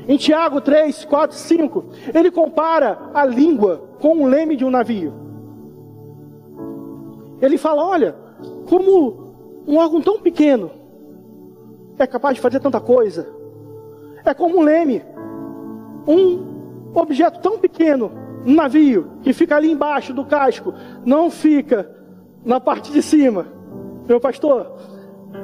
Em 0.07 0.17
Tiago 0.17 0.61
3, 0.61 1.05
4, 1.05 1.35
5, 1.35 1.85
ele 2.13 2.29
compara 2.29 3.09
a 3.13 3.25
língua 3.25 3.89
com 3.99 4.21
o 4.21 4.27
leme 4.27 4.55
de 4.55 4.63
um 4.63 4.69
navio. 4.69 5.11
Ele 7.41 7.57
fala: 7.57 7.83
olha, 7.83 8.15
como 8.69 9.33
um 9.67 9.77
órgão 9.77 10.01
tão 10.01 10.19
pequeno 10.19 10.69
é 11.97 12.05
capaz 12.05 12.35
de 12.35 12.41
fazer 12.41 12.59
tanta 12.59 12.79
coisa. 12.79 13.27
É 14.23 14.33
como 14.33 14.59
um 14.59 14.61
leme, 14.61 15.01
um 16.07 16.91
objeto 16.93 17.41
tão 17.41 17.57
pequeno 17.57 18.25
um 18.45 18.53
navio 18.53 19.07
que 19.23 19.33
fica 19.33 19.55
ali 19.55 19.71
embaixo 19.71 20.13
do 20.13 20.23
casco, 20.23 20.73
não 21.03 21.31
fica 21.31 21.89
na 22.45 22.59
parte 22.59 22.91
de 22.91 23.01
cima. 23.01 23.47
Meu 24.07 24.19
pastor, 24.19 24.71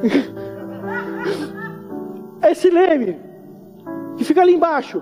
esse 2.48 2.70
leme 2.70 3.20
que 4.16 4.24
fica 4.24 4.42
ali 4.42 4.54
embaixo, 4.54 5.02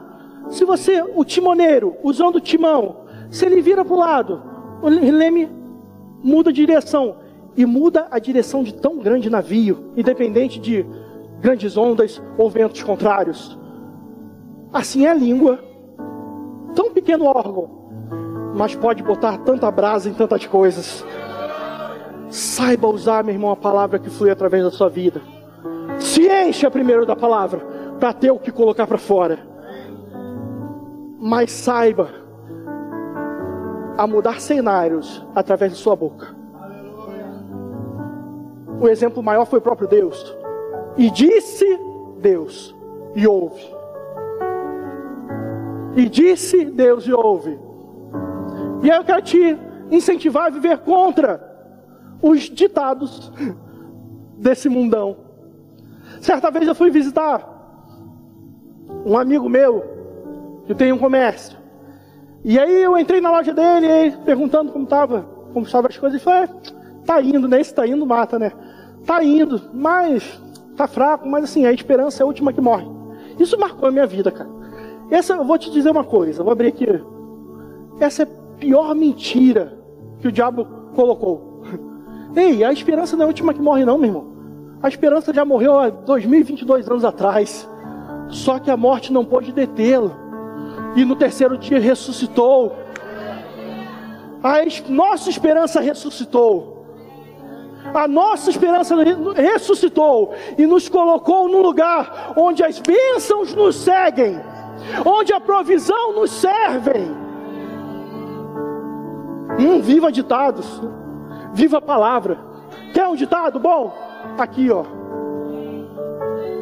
se 0.49 0.63
você, 0.63 1.03
o 1.13 1.25
timoneiro, 1.25 1.97
usando 2.01 2.37
o 2.37 2.41
timão, 2.41 3.01
se 3.29 3.45
ele 3.45 3.61
vira 3.61 3.83
para 3.83 3.93
o 3.93 3.99
lado, 3.99 4.41
o 4.81 4.87
leme 4.87 5.51
muda 6.23 6.53
de 6.53 6.65
direção 6.65 7.17
e 7.57 7.65
muda 7.65 8.07
a 8.09 8.17
direção 8.17 8.63
de 8.63 8.73
tão 8.73 8.99
grande 8.99 9.29
navio, 9.29 9.91
independente 9.97 10.57
de 10.57 10.85
grandes 11.41 11.75
ondas 11.75 12.21
ou 12.37 12.49
ventos 12.49 12.81
contrários. 12.81 13.58
Assim 14.71 15.05
é 15.05 15.09
a 15.09 15.13
língua, 15.13 15.59
tão 16.75 16.91
pequeno 16.91 17.25
órgão, 17.25 17.69
mas 18.55 18.75
pode 18.75 19.01
botar 19.01 19.39
tanta 19.39 19.69
brasa 19.71 20.09
em 20.09 20.13
tantas 20.13 20.45
coisas. 20.45 21.03
Saiba 22.29 22.87
usar, 22.87 23.23
meu 23.23 23.33
irmão, 23.33 23.49
a 23.49 23.55
palavra 23.55 23.97
que 23.97 24.09
flui 24.09 24.29
através 24.29 24.63
da 24.63 24.69
sua 24.69 24.87
vida. 24.87 25.21
Se 25.99 26.27
encha 26.27 26.69
primeiro 26.69 27.05
da 27.05 27.15
palavra, 27.15 27.59
para 27.99 28.13
ter 28.13 28.31
o 28.31 28.37
que 28.37 28.51
colocar 28.51 28.85
para 28.85 28.97
fora. 28.97 29.39
Mas 31.19 31.51
saiba 31.51 32.09
a 33.97 34.05
mudar 34.05 34.39
cenários 34.39 35.25
através 35.35 35.73
de 35.73 35.77
sua 35.79 35.95
boca. 35.95 36.35
O 38.79 38.87
exemplo 38.87 39.21
maior 39.21 39.45
foi 39.45 39.59
o 39.59 39.61
próprio 39.61 39.87
Deus. 39.87 40.37
E 40.95 41.09
disse 41.09 41.65
Deus, 42.21 42.75
e 43.15 43.27
ouve. 43.27 43.78
E 45.95 46.07
disse 46.07 46.65
Deus, 46.65 47.05
e 47.05 47.13
ouve. 47.13 47.59
E 48.83 48.89
aí 48.89 48.97
eu 48.97 49.03
quero 49.03 49.21
te 49.21 49.57
incentivar 49.91 50.45
a 50.45 50.49
viver 50.49 50.77
contra 50.79 51.41
os 52.21 52.41
ditados 52.41 53.31
desse 54.37 54.69
mundão. 54.69 55.17
Certa 56.21 56.49
vez 56.51 56.67
eu 56.67 56.75
fui 56.75 56.89
visitar 56.89 57.57
um 59.05 59.17
amigo 59.17 59.47
meu 59.49 59.83
que 60.65 60.75
tem 60.75 60.91
um 60.91 60.97
comércio. 60.97 61.57
E 62.43 62.57
aí 62.57 62.83
eu 62.83 62.97
entrei 62.97 63.19
na 63.19 63.31
loja 63.31 63.53
dele, 63.53 64.15
perguntando 64.23 64.71
como 64.71 64.85
estava, 64.85 65.23
como 65.53 65.65
estavam 65.65 65.89
as 65.89 65.97
coisas, 65.97 66.21
e 66.21 66.23
falei, 66.23 66.43
é, 66.43 66.49
tá 67.05 67.21
indo, 67.21 67.47
né? 67.47 67.59
Esse 67.59 67.73
tá 67.73 67.85
indo 67.85 68.05
mata, 68.05 68.39
né? 68.39 68.51
Tá 69.05 69.23
indo, 69.23 69.61
mas 69.73 70.41
tá 70.75 70.87
fraco, 70.87 71.27
mas 71.27 71.45
assim, 71.45 71.65
a 71.65 71.71
esperança 71.71 72.21
é 72.21 72.23
a 72.23 72.27
última 72.27 72.53
que 72.53 72.61
morre. 72.61 72.87
Isso 73.37 73.59
marcou 73.59 73.89
a 73.89 73.91
minha 73.91 74.07
vida, 74.07 74.31
cara. 74.31 74.49
Essa, 75.09 75.33
eu 75.33 75.43
vou 75.43 75.57
te 75.57 75.71
dizer 75.71 75.89
uma 75.89 76.03
coisa, 76.03 76.43
vou 76.43 76.51
abrir 76.51 76.67
aqui. 76.67 76.85
Essa 77.99 78.23
é 78.23 78.27
pior 78.59 78.93
mentira 78.93 79.77
que 80.19 80.27
o 80.27 80.31
diabo 80.31 80.65
colocou. 80.95 81.63
Ei, 82.35 82.63
a 82.63 82.71
esperança 82.71 83.15
não 83.15 83.23
é 83.23 83.25
a 83.25 83.27
última 83.27 83.53
que 83.53 83.61
morre, 83.61 83.85
não, 83.85 83.97
meu 83.97 84.09
irmão. 84.09 84.27
A 84.81 84.87
esperança 84.87 85.33
já 85.33 85.43
morreu 85.43 85.77
há 85.77 85.89
2022 85.89 86.87
anos 86.89 87.03
atrás. 87.03 87.67
Só 88.29 88.59
que 88.59 88.69
a 88.69 88.77
morte 88.77 89.11
não 89.11 89.25
pôde 89.25 89.51
detê-lo. 89.51 90.15
E 90.95 91.03
no 91.03 91.15
terceiro 91.15 91.57
dia 91.57 91.79
ressuscitou. 91.79 92.75
A 94.41 94.59
nossa 94.87 95.29
esperança 95.29 95.81
ressuscitou. 95.81 96.79
A 97.93 98.07
nossa 98.07 98.49
esperança 98.49 98.95
ressuscitou 99.35 100.33
e 100.57 100.65
nos 100.65 100.87
colocou 100.87 101.49
num 101.49 101.61
lugar 101.61 102.33
onde 102.35 102.63
as 102.63 102.79
bênçãos 102.79 103.53
nos 103.55 103.75
seguem, 103.75 104.39
onde 105.05 105.33
a 105.33 105.39
provisão 105.39 106.13
nos 106.13 106.31
serve. 106.31 106.99
Hum, 109.59 109.81
viva 109.81 110.11
ditados. 110.11 110.81
Viva 111.53 111.77
a 111.77 111.81
palavra. 111.81 112.37
Quer 112.93 113.07
um 113.07 113.15
ditado 113.15 113.59
bom? 113.59 113.93
Aqui, 114.37 114.69
ó. 114.71 114.83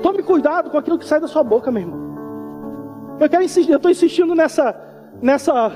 Tome 0.01 0.23
cuidado 0.23 0.69
com 0.69 0.77
aquilo 0.77 0.97
que 0.97 1.05
sai 1.05 1.19
da 1.19 1.27
sua 1.27 1.43
boca, 1.43 1.71
meu 1.71 1.81
irmão. 1.81 2.07
Eu 3.19 3.29
quero 3.29 3.43
insistir, 3.43 3.71
eu 3.71 3.77
estou 3.77 3.91
insistindo 3.91 4.35
nessa, 4.35 4.75
nessa 5.21 5.71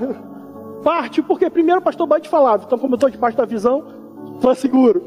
parte, 0.84 1.22
porque 1.22 1.50
primeiro 1.50 1.82
o 1.82 1.84
pastor 1.84 2.08
Bud 2.08 2.28
falava, 2.30 2.64
então 2.66 2.78
como 2.78 2.94
eu 2.94 2.98
estou 2.98 3.10
debaixo 3.10 3.38
da 3.38 3.46
visão, 3.46 3.84
estou 4.36 4.54
seguro. 4.56 5.04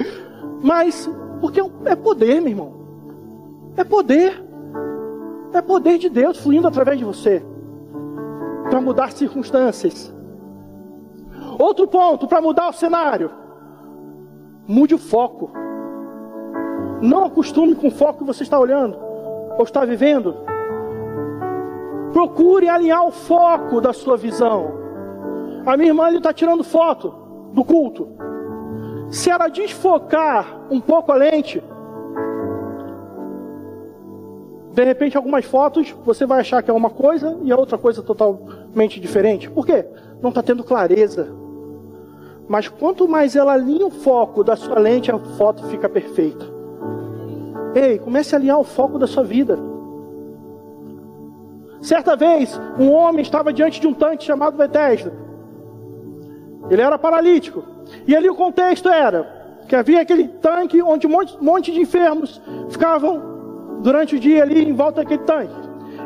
Mas, 0.62 1.08
porque 1.40 1.60
é 1.84 1.94
poder, 1.94 2.40
meu 2.40 2.50
irmão. 2.50 2.72
É 3.76 3.84
poder. 3.84 4.45
É 5.56 5.62
poder 5.62 5.96
de 5.96 6.10
Deus 6.10 6.36
fluindo 6.36 6.68
através 6.68 6.98
de 6.98 7.04
você 7.04 7.42
para 8.68 8.78
mudar 8.78 9.10
circunstâncias. 9.10 10.14
Outro 11.58 11.88
ponto 11.88 12.28
para 12.28 12.42
mudar 12.42 12.68
o 12.68 12.74
cenário: 12.74 13.30
mude 14.68 14.94
o 14.94 14.98
foco. 14.98 15.50
Não 17.00 17.24
acostume 17.24 17.74
com 17.74 17.88
o 17.88 17.90
foco 17.90 18.18
que 18.18 18.24
você 18.24 18.42
está 18.42 18.58
olhando 18.58 18.98
ou 19.56 19.64
está 19.64 19.82
vivendo. 19.86 20.36
Procure 22.12 22.68
alinhar 22.68 23.06
o 23.06 23.10
foco 23.10 23.80
da 23.80 23.94
sua 23.94 24.18
visão. 24.18 24.74
A 25.64 25.74
minha 25.74 25.88
irmã 25.88 26.10
está 26.10 26.34
tirando 26.34 26.62
foto 26.64 27.14
do 27.54 27.64
culto. 27.64 28.08
Se 29.08 29.30
ela 29.30 29.48
desfocar 29.48 30.66
um 30.70 30.82
pouco 30.82 31.12
a 31.12 31.16
lente, 31.16 31.64
de 34.76 34.84
repente 34.84 35.16
algumas 35.16 35.46
fotos 35.46 35.96
você 36.04 36.26
vai 36.26 36.40
achar 36.40 36.62
que 36.62 36.70
é 36.70 36.74
uma 36.74 36.90
coisa 36.90 37.38
e 37.42 37.50
a 37.50 37.56
outra 37.56 37.78
coisa 37.78 38.02
totalmente 38.02 39.00
diferente. 39.00 39.48
Por 39.48 39.64
quê? 39.64 39.86
Não 40.20 40.28
está 40.28 40.42
tendo 40.42 40.62
clareza. 40.62 41.34
Mas 42.46 42.68
quanto 42.68 43.08
mais 43.08 43.34
ela 43.34 43.54
alinha 43.54 43.86
o 43.86 43.90
foco 43.90 44.44
da 44.44 44.54
sua 44.54 44.78
lente, 44.78 45.10
a 45.10 45.18
foto 45.18 45.64
fica 45.68 45.88
perfeita. 45.88 46.44
Ei, 47.74 47.98
comece 47.98 48.34
a 48.34 48.38
alinhar 48.38 48.60
o 48.60 48.64
foco 48.64 48.98
da 48.98 49.06
sua 49.06 49.24
vida. 49.24 49.58
Certa 51.80 52.14
vez, 52.14 52.60
um 52.78 52.92
homem 52.92 53.22
estava 53.22 53.54
diante 53.54 53.80
de 53.80 53.86
um 53.86 53.94
tanque 53.94 54.24
chamado 54.24 54.58
Bethesda. 54.58 55.10
Ele 56.68 56.82
era 56.82 56.98
paralítico. 56.98 57.64
E 58.06 58.14
ali 58.14 58.28
o 58.28 58.34
contexto 58.34 58.90
era 58.90 59.56
que 59.66 59.74
havia 59.74 60.02
aquele 60.02 60.28
tanque 60.28 60.82
onde 60.82 61.06
um 61.06 61.10
monte, 61.10 61.42
monte 61.42 61.72
de 61.72 61.80
enfermos 61.80 62.42
ficavam 62.68 63.35
durante 63.86 64.16
o 64.16 64.18
dia 64.18 64.42
ali 64.42 64.68
em 64.68 64.72
volta 64.72 65.00
daquele 65.00 65.22
tanque. 65.22 65.54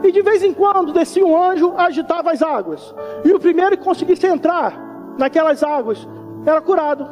E 0.04 0.12
de 0.12 0.20
vez 0.20 0.42
em 0.42 0.52
quando 0.52 0.92
descia 0.92 1.24
um 1.24 1.34
anjo, 1.34 1.72
agitava 1.78 2.30
as 2.30 2.42
águas. 2.42 2.94
E 3.24 3.32
o 3.32 3.40
primeiro 3.40 3.78
que 3.78 3.82
conseguisse 3.82 4.26
entrar 4.26 5.14
naquelas 5.18 5.62
águas 5.62 6.06
era 6.44 6.60
curado. 6.60 7.08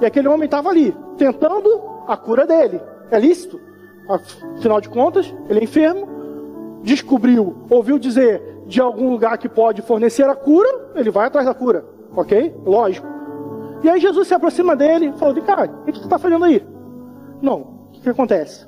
E 0.00 0.06
aquele 0.06 0.26
homem 0.26 0.46
estava 0.46 0.70
ali, 0.70 0.92
tentando 1.16 1.68
a 2.08 2.16
cura 2.16 2.44
dele. 2.44 2.80
É 3.12 3.20
lícito. 3.20 3.60
Afinal 4.08 4.80
de 4.80 4.88
contas, 4.88 5.32
ele 5.48 5.60
é 5.60 5.62
enfermo, 5.62 6.08
descobriu, 6.82 7.54
ouviu 7.70 7.96
dizer 7.96 8.42
de 8.66 8.80
algum 8.80 9.10
lugar 9.10 9.38
que 9.38 9.48
pode 9.48 9.82
fornecer 9.82 10.28
a 10.28 10.34
cura, 10.34 10.90
ele 10.96 11.10
vai 11.10 11.28
atrás 11.28 11.46
da 11.46 11.54
cura, 11.54 11.84
ok? 12.16 12.56
Lógico. 12.66 13.06
E 13.84 13.88
aí 13.88 14.00
Jesus 14.00 14.26
se 14.26 14.34
aproxima 14.34 14.74
dele 14.74 15.06
e 15.06 15.12
fala: 15.12 15.32
Vem 15.32 15.44
cá, 15.44 15.62
o 15.62 15.92
que 15.92 16.00
está 16.00 16.18
fazendo 16.18 16.44
aí? 16.44 16.66
Não, 17.40 17.88
o 17.94 18.00
que 18.02 18.08
acontece? 18.08 18.67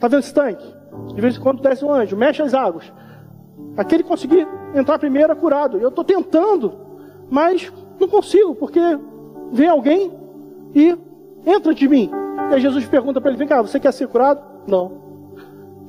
Está 0.00 0.08
vendo 0.08 0.20
esse 0.20 0.32
tanque? 0.32 0.74
De 1.14 1.20
vez 1.20 1.36
em 1.36 1.40
quando 1.40 1.60
desce 1.60 1.84
um 1.84 1.92
anjo, 1.92 2.16
mexe 2.16 2.40
as 2.40 2.54
águas. 2.54 2.90
Aquele 3.76 4.02
conseguir 4.02 4.48
entrar 4.74 4.98
primeiro 4.98 5.30
é 5.30 5.36
curado. 5.36 5.76
Eu 5.76 5.90
estou 5.90 6.02
tentando, 6.02 6.72
mas 7.28 7.70
não 8.00 8.08
consigo, 8.08 8.54
porque 8.54 8.80
vem 9.52 9.68
alguém 9.68 10.10
e 10.74 10.96
entra 11.44 11.74
de 11.74 11.86
mim. 11.86 12.10
E 12.50 12.54
aí 12.54 12.60
Jesus 12.62 12.86
pergunta 12.86 13.20
para 13.20 13.30
ele: 13.30 13.38
Vem 13.38 13.46
cá, 13.46 13.60
você 13.60 13.78
quer 13.78 13.92
ser 13.92 14.08
curado? 14.08 14.40
Não. 14.66 14.90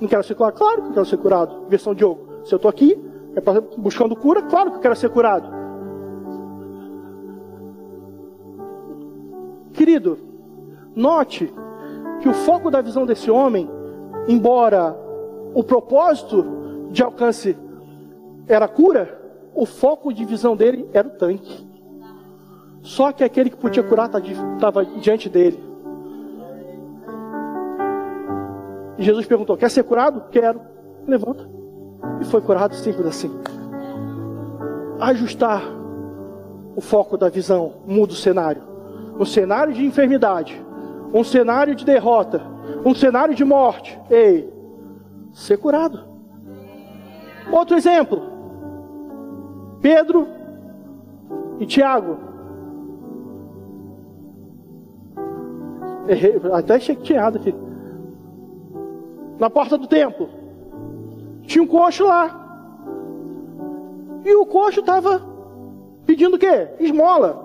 Não 0.02 0.10
quero 0.10 0.24
ser 0.26 0.36
curado? 0.36 0.58
Claro 0.58 0.82
que 0.82 0.88
eu 0.90 0.94
quero 0.94 1.06
ser 1.06 1.18
curado. 1.18 1.66
Versão 1.70 1.96
Diogo. 1.96 2.44
Se 2.44 2.54
eu 2.54 2.58
estou 2.58 2.68
aqui, 2.68 3.02
é 3.34 3.40
pra, 3.40 3.62
buscando 3.62 4.14
cura, 4.14 4.42
claro 4.42 4.72
que 4.72 4.78
eu 4.78 4.82
quero 4.82 4.96
ser 4.98 5.10
curado. 5.10 5.50
Querido, 9.72 10.18
note 10.94 11.54
que 12.22 12.28
o 12.28 12.34
foco 12.34 12.70
da 12.70 12.82
visão 12.82 13.06
desse 13.06 13.32
homem, 13.32 13.70
embora 14.28 14.96
o 15.54 15.64
propósito 15.64 16.46
de 16.92 17.04
alcance 17.04 17.58
era 18.48 18.68
cura, 18.68 19.20
o 19.54 19.66
foco 19.66 20.14
de 20.14 20.26
visão 20.26 20.56
dele 20.56 20.88
era 20.94 21.08
o 21.08 21.12
tanque. 21.12 21.68
Só 22.82 23.12
que 23.12 23.24
aquele 23.24 23.50
que 23.50 23.58
podia 23.58 23.84
curar 23.84 24.10
estava 24.10 24.84
diante 24.84 25.30
dele. 25.30 25.72
E 28.98 29.04
Jesus 29.04 29.26
perguntou: 29.26 29.58
Quer 29.58 29.70
ser 29.70 29.84
curado? 29.84 30.24
Quero. 30.32 30.62
Levanta. 31.08 31.48
E 32.20 32.26
foi 32.26 32.42
curado 32.42 32.76
simples 32.76 33.06
assim. 33.06 33.32
Ajustar 35.00 35.62
o 36.76 36.82
foco 36.82 37.18
da 37.18 37.30
visão 37.30 37.74
muda 37.86 38.14
o 38.14 38.16
cenário. 38.16 38.62
Um 39.20 39.26
cenário 39.26 39.74
de 39.74 39.86
enfermidade, 39.86 40.60
um 41.14 41.24
cenário 41.24 41.76
de 41.76 41.86
derrota, 41.86 42.42
um 42.86 42.94
cenário 42.94 43.36
de 43.36 43.44
morte. 43.44 44.00
Ei, 44.10 44.52
ser 45.32 45.58
curado. 45.58 46.06
Outro 47.52 47.76
exemplo: 47.76 48.22
Pedro 49.82 50.28
e 51.60 51.66
Tiago. 51.66 52.18
Errei, 56.08 56.42
até 56.54 56.78
errado 57.14 57.38
aqui 57.38 57.54
na 59.42 59.50
porta 59.50 59.76
do 59.76 59.88
templo. 59.88 60.30
Tinha 61.42 61.64
um 61.64 61.68
coxo 61.68 62.06
lá. 62.06 62.38
E 64.24 64.36
o 64.36 64.46
coxo 64.46 64.82
estava 64.82 65.20
pedindo 66.06 66.36
o 66.36 66.40
quê? 66.40 66.68
Esmola. 66.80 67.44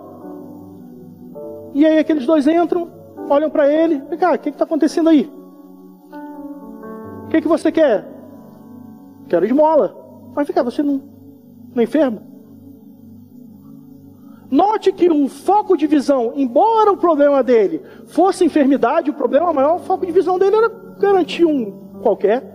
E 1.72 1.86
aí 1.86 1.98
aqueles 1.98 2.26
dois 2.26 2.46
entram, 2.46 2.90
olham 3.28 3.50
para 3.50 3.70
ele, 3.72 4.02
e 4.10 4.16
cá, 4.16 4.32
o 4.32 4.38
que 4.38 4.48
está 4.48 4.64
acontecendo 4.64 5.08
aí? 5.08 5.30
O 7.24 7.28
que, 7.28 7.40
que 7.40 7.48
você 7.48 7.72
quer? 7.72 8.06
Quero 9.28 9.44
esmola. 9.44 9.96
Mas 10.34 10.46
fica, 10.46 10.62
você 10.62 10.82
não, 10.82 11.02
não 11.74 11.80
é 11.80 11.84
enfermo? 11.84 12.36
Note 14.50 14.92
que 14.92 15.10
o 15.10 15.28
foco 15.28 15.76
de 15.76 15.86
visão, 15.86 16.32
embora 16.36 16.92
o 16.92 16.96
problema 16.96 17.42
dele 17.42 17.82
fosse 18.06 18.44
enfermidade, 18.44 19.10
o 19.10 19.14
problema 19.14 19.52
maior, 19.52 19.76
o 19.76 19.80
foco 19.80 20.06
de 20.06 20.12
visão 20.12 20.38
dele 20.38 20.56
era 20.56 20.68
garantir 21.00 21.44
um 21.44 21.72
qualquer. 22.00 22.54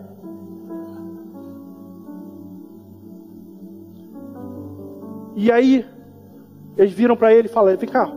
E 5.36 5.52
aí, 5.52 5.86
eles 6.78 6.94
viram 6.94 7.18
para 7.18 7.34
ele 7.34 7.48
e 7.48 7.52
falaram: 7.52 7.78
Vem 7.78 7.90
cá, 7.90 8.10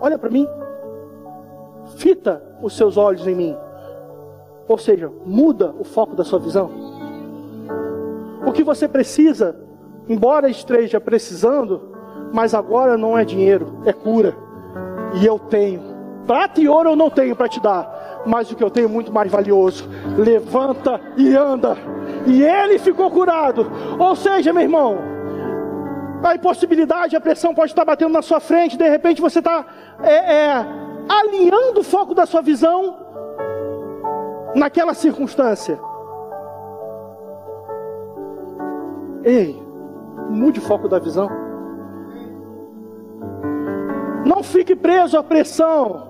olha 0.00 0.18
para 0.18 0.30
mim, 0.30 0.46
fita 1.98 2.42
os 2.62 2.76
seus 2.76 2.96
olhos 2.96 3.26
em 3.26 3.34
mim. 3.34 3.56
Ou 4.66 4.78
seja, 4.78 5.10
muda 5.26 5.74
o 5.78 5.84
foco 5.84 6.14
da 6.14 6.24
sua 6.24 6.38
visão. 6.38 6.70
O 8.46 8.52
que 8.52 8.62
você 8.62 8.86
precisa, 8.86 9.56
embora 10.08 10.48
esteja 10.48 11.00
precisando, 11.00 11.92
mas 12.32 12.54
agora 12.54 12.96
não 12.96 13.18
é 13.18 13.24
dinheiro, 13.24 13.82
é 13.84 13.92
cura. 13.92 14.34
E 15.20 15.26
eu 15.26 15.38
tenho. 15.38 15.82
Prata 16.26 16.60
e 16.60 16.68
ouro 16.68 16.90
eu 16.90 16.96
não 16.96 17.10
tenho 17.10 17.34
para 17.34 17.48
te 17.48 17.60
dar, 17.60 18.22
mas 18.26 18.50
o 18.50 18.56
que 18.56 18.62
eu 18.62 18.70
tenho 18.70 18.88
muito 18.88 19.12
mais 19.12 19.30
valioso. 19.30 19.88
Levanta 20.16 21.00
e 21.16 21.34
anda. 21.34 21.76
E 22.26 22.42
ele 22.42 22.78
ficou 22.78 23.10
curado. 23.10 23.66
Ou 23.98 24.14
seja, 24.14 24.52
meu 24.52 24.62
irmão, 24.62 24.98
a 26.22 26.34
impossibilidade, 26.34 27.16
a 27.16 27.20
pressão 27.20 27.54
pode 27.54 27.72
estar 27.72 27.84
batendo 27.84 28.12
na 28.12 28.22
sua 28.22 28.40
frente, 28.40 28.76
de 28.76 28.88
repente 28.88 29.20
você 29.20 29.38
está 29.38 29.64
é, 30.02 30.14
é, 30.14 30.66
alinhando 31.08 31.80
o 31.80 31.84
foco 31.84 32.14
da 32.14 32.26
sua 32.26 32.42
visão 32.42 32.96
naquela 34.54 34.94
circunstância. 34.94 35.80
Ei, 39.24 39.60
mude 40.28 40.58
o 40.58 40.62
foco 40.62 40.88
da 40.88 40.98
visão. 40.98 41.28
Não 44.24 44.42
fique 44.42 44.76
preso 44.76 45.16
à 45.16 45.22
pressão. 45.22 46.08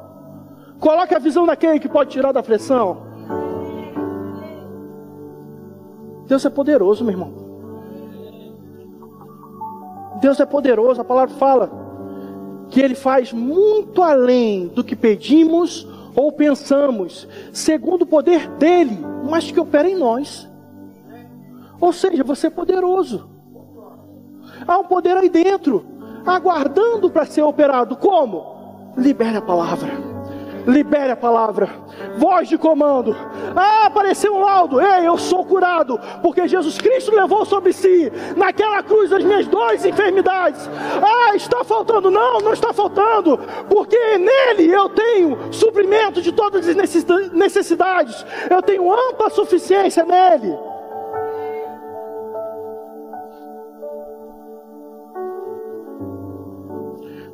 Coloque 0.81 1.15
a 1.15 1.19
visão 1.19 1.47
daquele 1.47 1.79
que 1.79 1.89
pode 1.89 2.11
tirar 2.11 2.33
da 2.33 2.43
pressão. 2.43 3.09
Deus 6.27 6.45
é 6.45 6.51
poderoso, 6.51 7.05
meu 7.05 7.13
irmão. 7.13 7.33
Deus 10.21 10.39
é 10.41 10.47
poderoso, 10.47 11.01
a 11.01 11.05
palavra 11.05 11.35
fala 11.37 11.88
que 12.71 12.81
Ele 12.81 12.95
faz 12.95 13.33
muito 13.33 14.03
além 14.03 14.69
do 14.69 14.85
que 14.85 14.97
pedimos 14.97 15.87
ou 16.15 16.33
pensamos, 16.33 17.29
segundo 17.53 18.03
o 18.03 18.07
poder 18.07 18.49
dEle, 18.59 18.99
mas 19.29 19.51
que 19.51 19.61
opera 19.61 19.89
em 19.89 19.97
nós. 19.97 20.49
Ou 21.81 21.93
seja, 21.93 22.25
você 22.25 22.49
é 22.49 22.51
poderoso. 22.51 23.29
Há 24.67 24.79
um 24.79 24.85
poder 24.85 25.17
aí 25.17 25.29
dentro, 25.29 25.85
aguardando 26.27 27.09
para 27.09 27.25
ser 27.25 27.43
operado. 27.43 27.97
Como? 27.97 28.93
Libere 28.97 29.37
a 29.37 29.43
palavra 29.43 30.18
libere 30.69 31.11
a 31.11 31.17
palavra, 31.17 31.67
voz 32.19 32.47
de 32.47 32.59
comando. 32.59 33.17
Ah, 33.57 33.87
apareceu 33.87 34.35
um 34.35 34.41
laudo, 34.41 34.79
ei, 34.79 35.07
eu 35.07 35.17
sou 35.17 35.43
curado, 35.45 35.99
porque 36.23 36.47
Jesus 36.47 36.77
Cristo 36.79 37.11
levou 37.15 37.47
sobre 37.47 37.73
si, 37.73 38.13
naquela 38.37 38.83
cruz, 38.83 39.11
as 39.11 39.25
minhas 39.25 39.47
duas 39.47 39.83
enfermidades. 39.87 40.69
Ah, 41.03 41.35
está 41.35 41.65
faltando, 41.65 42.11
não, 42.11 42.41
não 42.41 42.53
está 42.53 42.75
faltando, 42.75 43.41
porque 43.71 44.19
nele 44.19 44.71
eu 44.71 44.91
tenho 44.91 45.51
suprimento 45.51 46.21
de 46.21 46.33
todas 46.33 46.69
as 46.69 46.77
necessidades, 47.33 48.27
eu 48.51 48.61
tenho 48.61 48.93
ampla 48.93 49.31
suficiência 49.31 50.05
nele. 50.05 50.55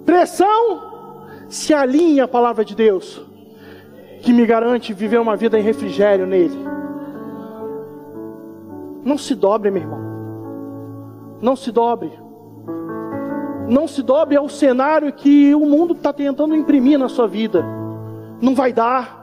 Pressão 0.07 0.94
se 1.55 1.73
alinha 1.73 2.25
à 2.25 2.29
palavra 2.29 2.65
de 2.65 2.75
Deus, 2.75 3.25
que 4.23 4.33
me 4.33 4.45
garante 4.45 4.93
viver 4.93 5.21
uma 5.21 5.37
vida 5.37 5.57
em 5.57 5.63
refrigério 5.63 6.27
nele. 6.27 6.59
Não 9.05 9.17
se 9.17 9.37
dobre, 9.37 9.71
meu 9.71 9.83
irmão. 9.83 10.01
Não 11.41 11.55
se 11.55 11.71
dobre. 11.71 12.13
Não 13.69 13.87
se 13.87 14.03
dobre 14.03 14.37
ao 14.37 14.49
cenário 14.49 15.13
que 15.13 15.55
o 15.55 15.61
mundo 15.61 15.95
está 15.95 16.13
tentando 16.13 16.57
imprimir 16.57 16.99
na 16.99 17.09
sua 17.09 17.29
vida. 17.29 17.65
Não 18.43 18.53
vai 18.53 18.73
dar. 18.73 19.23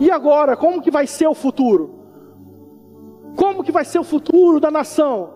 E 0.00 0.10
agora, 0.10 0.54
como 0.54 0.82
que 0.82 0.90
vai 0.90 1.06
ser 1.06 1.28
o 1.28 1.34
futuro? 1.34 1.94
Como 3.36 3.64
que 3.64 3.72
vai 3.72 3.86
ser 3.86 3.98
o 3.98 4.04
futuro 4.04 4.60
da 4.60 4.70
nação? 4.70 5.30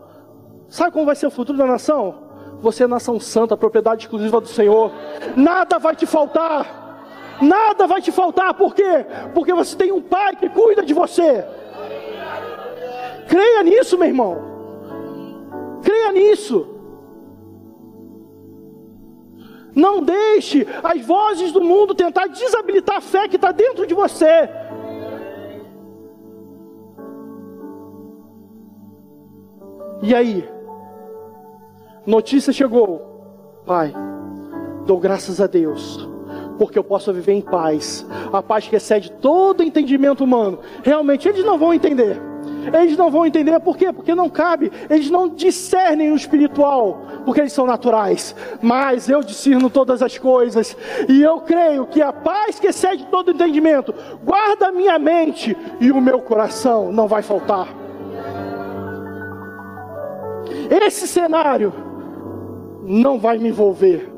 Sabe 0.69 0.93
como 0.93 1.07
vai 1.07 1.17
ser 1.17 1.27
o 1.27 1.31
futuro 1.31 1.57
da 1.57 1.67
nação? 1.67 2.28
Você 2.61 2.85
é 2.85 2.87
nação 2.87 3.21
santa, 3.21 3.57
propriedade 3.57 4.05
exclusiva 4.05 4.41
do 4.41 4.49
Senhor. 4.49 4.93
Nada 5.37 5.79
vai 5.79 5.95
te 5.95 6.07
faltar. 6.07 6.79
Nada 7.41 7.87
vai 7.87 8.01
te 8.01 8.11
faltar, 8.11 8.53
por 8.55 8.75
quê? 8.75 9.07
Porque 9.33 9.53
você 9.53 9.77
tem 9.77 9.93
um 9.93 10.03
pai 10.03 10.35
que 10.35 10.49
cuida 10.49 10.85
de 10.85 10.93
você. 10.93 11.45
Creia 13.29 13.63
nisso, 13.63 13.97
meu 13.97 14.09
irmão. 14.09 14.37
Creia 15.83 16.11
nisso. 16.13 16.75
Não 19.75 20.03
deixe 20.03 20.67
as 20.83 21.01
vozes 21.07 21.53
do 21.53 21.61
mundo 21.61 21.95
tentar 21.95 22.27
desabilitar 22.27 22.97
a 22.97 23.01
fé 23.01 23.29
que 23.29 23.37
está 23.37 23.53
dentro 23.53 23.87
de 23.87 23.95
você. 23.95 24.49
E 30.03 30.13
aí? 30.15 30.58
Notícia 32.09 32.55
chegou. 32.55 33.61
Pai, 33.67 33.93
dou 34.87 34.99
graças 34.99 35.43
a 35.43 35.47
Deus, 35.47 36.09
porque 36.57 36.79
eu 36.79 36.83
posso 36.83 37.13
viver 37.13 37.35
em 37.35 37.43
paz. 37.43 38.07
A 38.33 38.43
paz 38.43 38.67
que 38.67 38.75
excede 38.75 39.13
todo 39.13 39.63
entendimento 39.63 40.25
humano. 40.25 40.59
Realmente, 40.83 41.29
eles 41.29 41.45
não 41.45 41.59
vão 41.59 41.75
entender. 41.75 42.19
Eles 42.73 42.97
não 42.97 43.11
vão 43.11 43.27
entender 43.27 43.61
por 43.61 43.77
quê? 43.77 43.93
Porque 43.93 44.15
não 44.15 44.31
cabe. 44.31 44.73
Eles 44.89 45.11
não 45.11 45.29
discernem 45.29 46.11
o 46.11 46.17
espiritual, 46.17 47.03
porque 47.27 47.43
eles 47.43 47.53
são 47.53 47.67
naturais. 47.67 48.35
Mas 48.63 49.11
eu 49.11 49.23
discerno 49.23 49.69
todas 49.69 50.03
as 50.03 50.17
coisas. 50.17 50.75
E 51.11 51.21
eu 51.21 51.43
creio 51.43 51.87
que 51.89 52.01
a 52.01 52.11
paz 52.11 52.59
que 52.59 52.69
excede 52.69 53.05
todo 53.11 53.33
entendimento 53.33 53.95
guarda 54.25 54.69
a 54.69 54.73
minha 54.73 54.99
mente 54.99 55.55
e 55.79 55.93
o 55.93 56.01
meu 56.01 56.23
coração 56.23 56.91
não 56.91 57.07
vai 57.07 57.21
faltar. 57.21 57.69
Esse 60.71 61.07
cenário 61.07 61.88
não 62.89 63.19
vai 63.19 63.39
me 63.39 63.51
envolver. 63.51 64.09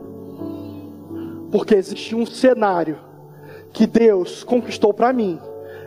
Porque 1.51 1.75
existe 1.75 2.15
um 2.15 2.25
cenário 2.25 2.99
que 3.73 3.87
Deus 3.87 4.45
conquistou 4.45 4.95
para 4.95 5.13
mim 5.13 5.39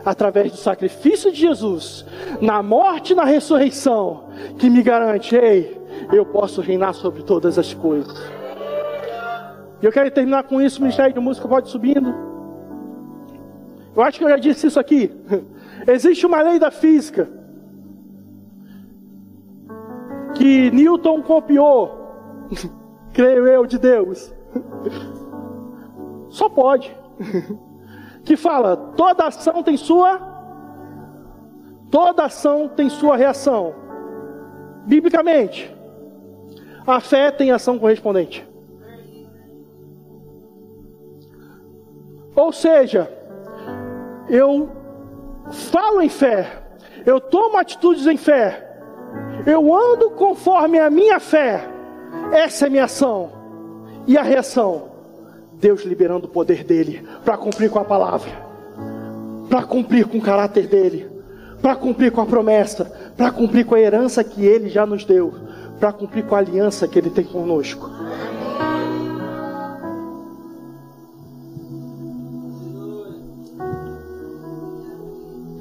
através 0.06 0.52
do 0.52 0.58
sacrifício 0.58 1.32
de 1.32 1.40
Jesus, 1.40 2.06
na 2.42 2.62
morte 2.62 3.14
e 3.14 3.16
na 3.16 3.24
ressurreição, 3.24 4.26
que 4.60 4.70
me 4.70 4.84
garante, 4.84 5.34
ei, 5.34 5.82
eu 6.12 6.26
posso 6.26 6.60
reinar 6.60 6.94
sobre 6.94 7.24
todas 7.24 7.58
as 7.58 7.74
coisas. 7.74 8.18
E 9.82 9.86
eu 9.86 9.92
quero 9.92 10.12
terminar 10.12 10.44
com 10.44 10.62
isso, 10.62 10.80
o 10.80 10.82
Ministério 10.82 11.14
de 11.14 11.20
Música 11.20 11.48
pode 11.48 11.70
subindo. 11.70 12.14
Eu 13.96 14.02
acho 14.02 14.18
que 14.18 14.26
eu 14.26 14.30
já 14.30 14.38
disse 14.38 14.68
isso 14.68 14.80
aqui. 14.80 15.12
Existe 15.88 16.26
uma 16.26 16.42
lei 16.42 16.60
da 16.60 16.72
física 16.72 17.30
que 20.36 20.72
Newton 20.72 21.22
copiou, 21.22 22.03
creio 23.14 23.48
eu, 23.48 23.66
de 23.66 23.78
Deus. 23.78 24.34
Só 26.30 26.50
pode 26.50 26.96
que 28.24 28.36
fala: 28.36 28.76
toda 28.76 29.28
ação 29.28 29.62
tem 29.62 29.78
sua 29.78 30.34
toda 31.92 32.26
ação 32.26 32.68
tem 32.68 32.90
sua 32.90 33.16
reação. 33.16 33.76
Biblicamente, 34.86 35.74
a 36.86 37.00
fé 37.00 37.32
tem 37.32 37.52
ação 37.52 37.80
correspondente. 37.80 38.46
Ou 42.36 42.52
seja, 42.52 43.12
eu 44.28 44.70
falo 45.72 46.02
em 46.02 46.10
fé, 46.10 46.64
eu 47.06 47.22
tomo 47.22 47.58
atitudes 47.58 48.08
em 48.08 48.18
fé, 48.18 48.82
eu 49.46 49.74
ando 49.74 50.10
conforme 50.12 50.80
a 50.80 50.90
minha 50.90 51.20
fé, 51.20 51.70
essa 52.32 52.68
é 52.68 52.70
minha 52.70 52.86
ação. 52.86 53.32
E 54.08 54.18
a 54.18 54.24
reação? 54.24 54.92
Deus 55.54 55.84
liberando 55.84 56.26
o 56.26 56.30
poder 56.30 56.64
dele 56.64 57.08
para 57.24 57.38
cumprir 57.38 57.70
com 57.70 57.80
a 57.80 57.86
palavra, 57.86 58.30
para 59.50 59.64
cumprir 59.64 60.06
com 60.06 60.18
o 60.18 60.22
caráter 60.22 60.68
dele, 60.68 61.10
para 61.62 61.76
cumprir 61.76 62.12
com 62.12 62.20
a 62.20 62.26
promessa, 62.26 62.92
para 63.16 63.32
cumprir 63.32 63.66
com 63.66 63.76
a 63.76 63.80
herança 63.80 64.24
que 64.24 64.46
ele 64.46 64.68
já 64.68 64.86
nos 64.86 65.06
deu, 65.06 65.34
para 65.80 65.94
cumprir 65.94 66.26
com 66.26 66.36
a 66.36 66.40
aliança 66.40 66.88
que 66.88 67.00
ele 67.00 67.10
tem 67.10 67.24
conosco. 67.24 67.90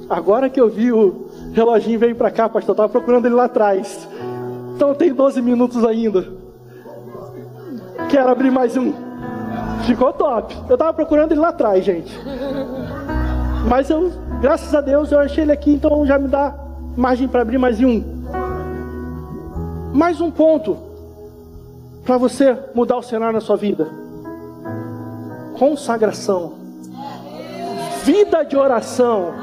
Agora 0.09 0.49
que 0.49 0.59
eu 0.59 0.69
vi 0.69 0.91
o 0.91 1.27
reloginho 1.53 1.97
veio 1.97 2.15
para 2.15 2.29
cá, 2.29 2.49
pastor, 2.49 2.71
eu 2.71 2.73
estava 2.73 2.89
procurando 2.89 3.25
ele 3.25 3.35
lá 3.35 3.45
atrás. 3.45 4.07
Então 4.75 4.93
tem 4.93 5.13
12 5.13 5.41
minutos 5.41 5.85
ainda. 5.85 6.42
Quero 8.13 8.29
abrir 8.29 8.51
mais 8.51 8.77
um. 8.77 8.93
Ficou 9.87 10.13
top. 10.13 10.55
Eu 10.69 10.77
tava 10.77 10.93
procurando 10.93 11.31
ele 11.31 11.41
lá 11.41 11.47
atrás, 11.47 11.83
gente. 11.83 12.15
Mas 13.67 13.89
eu, 13.89 14.11
graças 14.39 14.75
a 14.75 14.81
Deus, 14.81 15.11
eu 15.11 15.19
achei 15.19 15.43
ele 15.43 15.51
aqui, 15.51 15.73
então 15.73 16.05
já 16.05 16.19
me 16.19 16.27
dá 16.27 16.53
margem 16.95 17.27
para 17.27 17.41
abrir 17.41 17.57
mais 17.57 17.79
um. 17.81 18.03
Mais 19.91 20.21
um 20.21 20.29
ponto 20.29 20.77
para 22.05 22.15
você 22.19 22.55
mudar 22.75 22.97
o 22.97 23.01
cenário 23.01 23.33
na 23.33 23.41
sua 23.41 23.57
vida. 23.57 23.87
Consagração. 25.57 26.53
Vida 28.03 28.43
de 28.43 28.55
oração. 28.55 29.33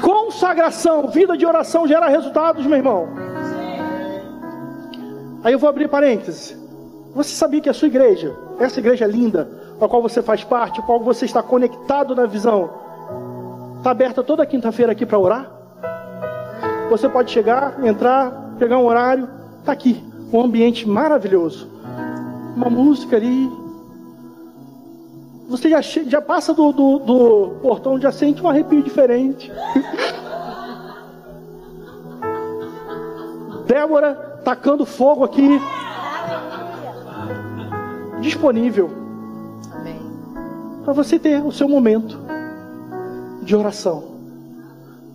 Consagração, 0.00 1.08
vida 1.08 1.36
de 1.36 1.44
oração 1.44 1.84
gera 1.84 2.06
resultados, 2.06 2.64
meu 2.64 2.76
irmão. 2.76 3.08
Aí 5.42 5.52
eu 5.52 5.58
vou 5.58 5.68
abrir 5.68 5.88
parênteses. 5.88 6.67
Você 7.14 7.34
sabia 7.34 7.60
que 7.60 7.68
a 7.68 7.74
sua 7.74 7.88
igreja, 7.88 8.36
essa 8.58 8.80
igreja 8.80 9.06
linda, 9.06 9.48
a 9.80 9.88
qual 9.88 10.02
você 10.02 10.22
faz 10.22 10.44
parte, 10.44 10.80
a 10.80 10.82
qual 10.82 11.00
você 11.00 11.24
está 11.24 11.42
conectado 11.42 12.14
na 12.14 12.26
visão, 12.26 12.70
está 13.78 13.90
aberta 13.90 14.22
toda 14.22 14.44
quinta-feira 14.46 14.92
aqui 14.92 15.06
para 15.06 15.18
orar? 15.18 15.50
Você 16.90 17.08
pode 17.08 17.30
chegar, 17.30 17.82
entrar, 17.84 18.54
pegar 18.58 18.78
um 18.78 18.86
horário, 18.86 19.28
está 19.60 19.72
aqui, 19.72 20.04
um 20.32 20.40
ambiente 20.40 20.88
maravilhoso, 20.88 21.68
uma 22.56 22.70
música 22.70 23.16
ali. 23.16 23.50
Você 25.48 25.70
já, 25.70 25.80
já 25.80 26.20
passa 26.20 26.52
do, 26.52 26.72
do, 26.72 26.98
do 26.98 27.56
portão, 27.62 27.98
já 27.98 28.12
sente 28.12 28.42
um 28.42 28.48
arrepio 28.48 28.82
diferente. 28.82 29.50
Débora 33.66 34.40
tacando 34.44 34.84
fogo 34.86 35.24
aqui 35.24 35.60
disponível 38.28 38.90
para 40.84 40.92
você 40.92 41.18
ter 41.18 41.42
o 41.42 41.50
seu 41.50 41.66
momento 41.68 42.18
de 43.42 43.56
oração. 43.56 44.04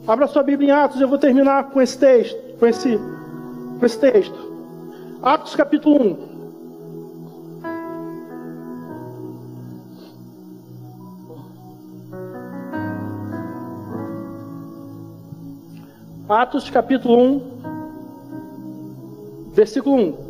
Abra 0.08 0.28
sua 0.28 0.42
Bíblia 0.44 0.70
em 0.70 0.72
Atos, 0.72 1.00
eu 1.00 1.08
vou 1.08 1.20
terminar 1.20 1.70
com 1.70 1.80
esse 1.82 1.98
texto, 1.98 2.58
com 2.60 2.66
esse, 2.66 3.00
com 3.80 3.86
esse 3.86 4.00
texto. 4.00 4.54
Atos 5.22 5.56
capítulo 5.56 6.02
1. 6.02 6.34
Atos 16.30 16.70
capítulo 16.70 17.22
1, 17.22 17.42
versículo 19.54 19.96
1. 19.96 20.23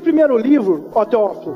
O 0.00 0.02
primeiro 0.02 0.36
livro, 0.38 0.88
ó 0.94 1.04
Teófilo, 1.04 1.54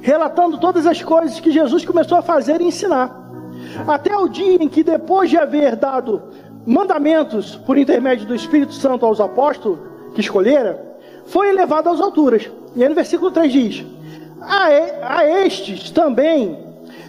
relatando 0.00 0.58
todas 0.58 0.86
as 0.86 1.02
coisas 1.02 1.40
que 1.40 1.50
Jesus 1.50 1.84
começou 1.84 2.16
a 2.16 2.22
fazer 2.22 2.60
e 2.60 2.64
ensinar. 2.64 3.22
Até 3.86 4.16
o 4.16 4.28
dia 4.28 4.62
em 4.62 4.68
que, 4.68 4.84
depois 4.84 5.28
de 5.28 5.36
haver 5.36 5.74
dado 5.74 6.22
mandamentos 6.64 7.56
por 7.56 7.76
intermédio 7.76 8.26
do 8.26 8.34
Espírito 8.34 8.72
Santo 8.72 9.04
aos 9.04 9.20
apóstolos 9.20 9.80
que 10.14 10.20
escolhera, 10.20 10.80
foi 11.26 11.48
elevado 11.48 11.90
às 11.90 12.00
alturas. 12.00 12.48
E 12.76 12.82
aí 12.82 12.88
no 12.88 12.94
versículo 12.94 13.30
3 13.30 13.52
diz: 13.52 13.84
a, 14.40 15.18
a 15.18 15.26
estes 15.44 15.90
também, 15.90 16.56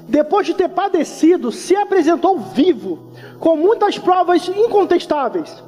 depois 0.08 0.48
de 0.48 0.54
ter 0.54 0.70
padecido, 0.70 1.52
se 1.52 1.76
apresentou 1.76 2.40
vivo, 2.40 3.12
com 3.40 3.56
muitas 3.56 3.98
provas 4.00 4.48
incontestáveis, 4.48 5.64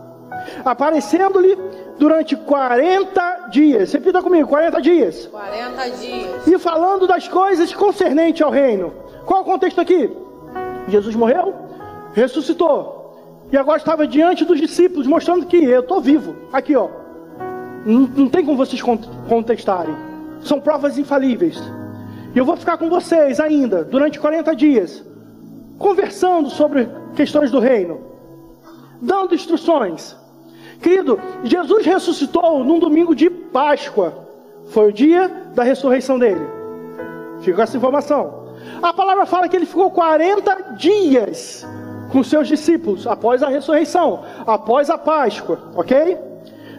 aparecendo-lhe 0.65 1.57
durante 1.97 2.35
40 2.35 3.49
dias. 3.51 3.91
Repita 3.91 4.21
comigo: 4.21 4.47
40 4.47 4.81
dias. 4.81 5.27
40 5.27 5.89
dias. 5.91 6.47
E 6.47 6.57
falando 6.59 7.07
das 7.07 7.27
coisas 7.27 7.73
concernentes 7.73 8.41
ao 8.41 8.51
reino. 8.51 8.93
Qual 9.25 9.41
o 9.41 9.45
contexto 9.45 9.81
aqui? 9.81 10.09
Jesus 10.87 11.15
morreu, 11.15 11.53
ressuscitou. 12.13 13.47
E 13.51 13.57
agora 13.57 13.77
estava 13.77 14.07
diante 14.07 14.45
dos 14.45 14.59
discípulos, 14.59 15.07
mostrando 15.07 15.45
que 15.45 15.57
eu 15.57 15.81
estou 15.81 16.01
vivo. 16.01 16.35
Aqui, 16.51 16.75
ó. 16.75 16.89
Não, 17.85 18.01
não 18.01 18.29
tem 18.29 18.45
como 18.45 18.57
vocês 18.57 18.81
contestarem. 19.29 19.95
São 20.41 20.59
provas 20.59 20.97
infalíveis. 20.97 21.57
E 22.35 22.37
eu 22.37 22.45
vou 22.45 22.57
ficar 22.57 22.77
com 22.77 22.89
vocês 22.89 23.39
ainda, 23.39 23.83
durante 23.83 24.19
40 24.19 24.55
dias, 24.55 25.03
conversando 25.77 26.49
sobre 26.49 26.89
questões 27.15 27.49
do 27.49 27.59
reino, 27.59 28.01
dando 29.01 29.33
instruções. 29.33 30.15
Querido, 30.81 31.19
Jesus 31.43 31.85
ressuscitou 31.85 32.63
num 32.63 32.79
domingo 32.79 33.15
de 33.15 33.29
Páscoa. 33.29 34.27
Foi 34.69 34.89
o 34.89 34.93
dia 34.93 35.27
da 35.55 35.63
ressurreição 35.63 36.19
dele. 36.19 36.45
Fica 37.41 37.63
essa 37.63 37.77
informação. 37.77 38.47
A 38.81 38.93
palavra 38.93 39.25
fala 39.25 39.47
que 39.47 39.55
ele 39.55 39.65
ficou 39.65 39.89
40 39.89 40.73
dias 40.77 41.65
com 42.11 42.23
seus 42.23 42.47
discípulos 42.47 43.07
após 43.07 43.43
a 43.43 43.49
ressurreição, 43.49 44.23
após 44.45 44.89
a 44.89 44.97
Páscoa, 44.97 45.59
ok? 45.75 46.17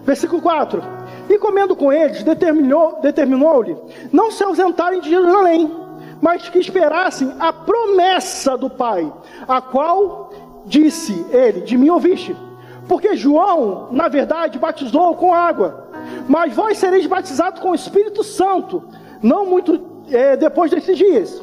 Versículo 0.03 0.41
4: 0.41 0.83
E 1.29 1.39
comendo 1.39 1.77
com 1.77 1.93
eles, 1.93 2.23
determinou-lhe 2.23 3.03
determinou 3.03 3.89
não 4.13 4.31
se 4.31 4.43
ausentarem 4.45 5.01
de 5.01 5.11
Jerusalém, 5.11 5.71
mas 6.21 6.49
que 6.49 6.59
esperassem 6.59 7.33
a 7.39 7.53
promessa 7.53 8.57
do 8.57 8.71
Pai, 8.71 9.11
a 9.47 9.61
qual 9.61 10.31
disse 10.67 11.27
ele: 11.31 11.61
De 11.61 11.77
mim 11.77 11.91
ouviste. 11.91 12.37
Porque 12.89 13.15
João, 13.15 13.89
na 13.93 14.09
verdade, 14.09 14.59
batizou 14.59 15.15
com 15.15 15.35
água, 15.35 15.89
mas 16.27 16.55
vós 16.55 16.79
sereis 16.79 17.07
batizados 17.07 17.61
com 17.61 17.71
o 17.71 17.75
Espírito 17.75 18.25
Santo, 18.25 18.83
não 19.23 19.45
muito 19.45 19.81
é, 20.11 20.37
depois 20.37 20.71
desses 20.71 20.97
dias. 20.97 21.43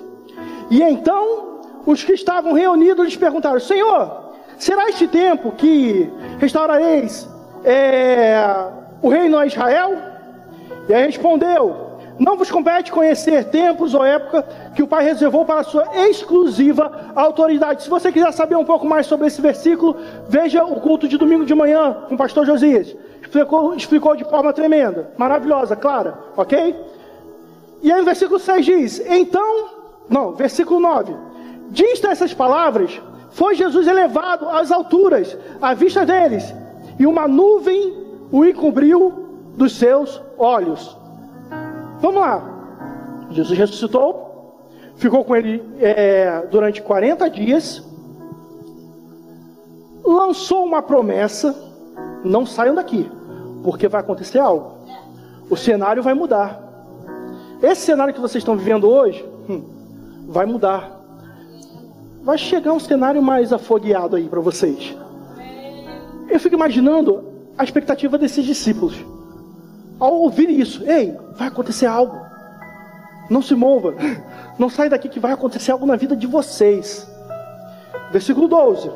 E 0.72 0.82
então 0.82 1.62
os 1.86 2.04
que 2.04 2.14
estavam 2.14 2.54
reunidos 2.54 3.06
lhes 3.06 3.16
perguntaram: 3.16 3.60
Senhor, 3.60 4.34
será 4.58 4.90
este 4.90 5.08
tempo 5.08 5.52
que 5.52 6.12
restaurareis 6.40 7.30
é, 7.64 8.44
o 9.02 9.10
reino 9.10 9.38
a 9.38 9.46
Israel? 9.46 9.96
E 10.90 10.94
aí 10.94 11.06
respondeu: 11.06 11.85
Não 12.18 12.38
vos 12.38 12.50
compete 12.50 12.92
conhecer 12.92 13.46
tempos 13.46 13.94
ou 13.94 14.04
época 14.04 14.44
que 14.74 14.82
o 14.82 14.88
Pai 14.88 15.04
reservou 15.04 15.44
para 15.44 15.60
a 15.60 15.64
sua 15.64 15.86
exclusiva 16.08 17.12
autoridade. 17.14 17.84
Se 17.84 17.90
você 17.90 18.12
quiser 18.12 18.32
saber 18.32 18.56
um 18.56 18.64
pouco 18.64 18.88
mais 18.88 19.06
sobre 19.06 19.28
esse 19.28 19.42
versículo, 19.42 19.98
veja 20.30 20.64
o 20.64 20.80
culto 20.80 21.08
de 21.08 21.18
domingo 21.18 21.46
de 21.46 21.54
manhã 21.54 22.06
com 22.08 22.16
o 22.16 22.18
pastor 22.18 22.46
Josias. 22.46 22.96
Explicou, 23.22 23.76
explicou 23.76 24.16
de 24.16 24.24
forma 24.24 24.54
tremenda, 24.54 25.12
maravilhosa, 25.18 25.76
clara, 25.76 26.18
ok? 26.38 26.76
E 27.82 27.92
aí 27.92 28.02
o 28.02 28.06
versículo 28.06 28.40
6 28.40 28.66
diz: 28.66 29.00
Então, 29.08 29.66
não, 30.10 30.34
versículo 30.34 30.80
9: 30.80 31.14
Diz 31.70 32.02
essas 32.04 32.34
palavras, 32.34 33.02
foi 33.32 33.56
Jesus 33.56 33.88
elevado 33.88 34.48
às 34.48 34.72
alturas, 34.72 35.38
à 35.62 35.74
vista 35.74 36.06
deles, 36.06 36.54
e 36.98 37.06
uma 37.06 37.28
nuvem 37.28 37.94
o 38.32 38.46
encobriu 38.46 39.12
dos 39.58 39.78
seus 39.78 40.22
olhos. 40.38 40.96
Vamos 42.06 42.22
lá. 42.22 43.28
Jesus 43.32 43.58
ressuscitou, 43.58 44.70
ficou 44.96 45.26
com 45.26 45.36
ele 45.36 45.64
é, 45.80 46.46
durante 46.52 46.80
40 46.80 47.28
dias, 47.32 47.84
lançou 50.04 50.64
uma 50.64 50.84
promessa: 50.84 51.56
não 52.24 52.46
saiam 52.46 52.76
daqui, 52.76 53.10
porque 53.64 53.88
vai 53.88 54.02
acontecer 54.02 54.38
algo. 54.38 54.74
O 55.50 55.58
cenário 55.58 56.04
vai 56.04 56.14
mudar. 56.14 56.62
Esse 57.64 57.82
cenário 57.82 58.14
que 58.14 58.22
vocês 58.22 58.44
estão 58.44 58.56
vivendo 58.56 58.88
hoje 58.88 59.28
hum, 59.50 59.64
vai 60.28 60.46
mudar. 60.46 61.02
Vai 62.22 62.38
chegar 62.38 62.72
um 62.72 62.80
cenário 62.80 63.20
mais 63.20 63.52
afogueado 63.52 64.16
aí 64.16 64.30
para 64.30 64.42
vocês. 64.42 64.96
Eu 66.30 66.40
fico 66.40 66.54
imaginando 66.54 67.24
a 67.58 67.64
expectativa 67.64 68.16
desses 68.16 68.46
discípulos. 68.46 69.15
Ao 70.00 70.14
ouvir 70.14 70.50
isso, 70.50 70.84
ei, 70.86 71.18
vai 71.36 71.48
acontecer 71.48 71.86
algo. 71.86 72.20
Não 73.30 73.42
se 73.42 73.56
mova. 73.56 73.96
Não 74.58 74.70
sai 74.70 74.90
daqui 74.90 75.10
que 75.10 75.20
vai 75.20 75.32
acontecer 75.32 75.72
algo 75.72 75.86
na 75.86 75.96
vida 75.96 76.16
de 76.16 76.28
vocês. 76.28 77.10
Versículo 78.12 78.48
12. 78.48 78.92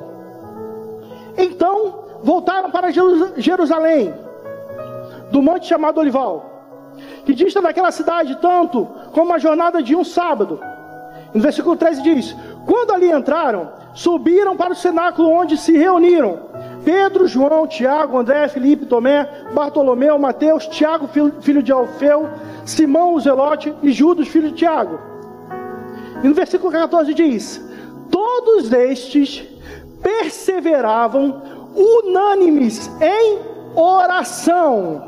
Então 1.37 2.05
voltaram 2.21 2.69
para 2.69 2.91
Jerusalém, 3.37 4.13
do 5.31 5.41
monte 5.41 5.67
chamado 5.67 5.99
Olival, 5.99 6.93
que 7.25 7.33
dista 7.33 7.61
daquela 7.61 7.91
cidade 7.91 8.37
tanto 8.41 8.87
como 9.13 9.33
a 9.33 9.37
jornada 9.37 9.81
de 9.81 9.95
um 9.95 10.03
sábado. 10.03 10.59
No 11.33 11.41
versículo 11.41 11.75
13 11.75 12.01
diz: 12.01 12.35
Quando 12.65 12.91
ali 12.91 13.11
entraram, 13.11 13.71
subiram 13.93 14.57
para 14.57 14.73
o 14.73 14.75
cenáculo 14.75 15.29
onde 15.29 15.57
se 15.57 15.77
reuniram 15.77 16.48
Pedro, 16.89 17.27
João, 17.27 17.67
Tiago, 17.67 18.17
André, 18.17 18.47
Felipe, 18.47 18.83
Tomé, 18.83 19.29
Bartolomeu, 19.53 20.17
Mateus, 20.17 20.65
Tiago, 20.65 21.07
filho 21.39 21.61
de 21.61 21.71
Alfeu, 21.71 22.27
Simão, 22.65 23.13
o 23.13 23.19
Zelote 23.19 23.71
e 23.83 23.91
Judas, 23.91 24.27
filho 24.27 24.49
de 24.49 24.55
Tiago. 24.55 24.99
E 26.23 26.27
no 26.27 26.33
versículo 26.33 26.71
14 26.71 27.13
diz: 27.13 27.63
Todos 28.09 28.73
estes 28.73 29.47
perseveravam 30.01 31.43
unânimes 31.75 32.89
em 32.99 33.37
oração 33.75 35.03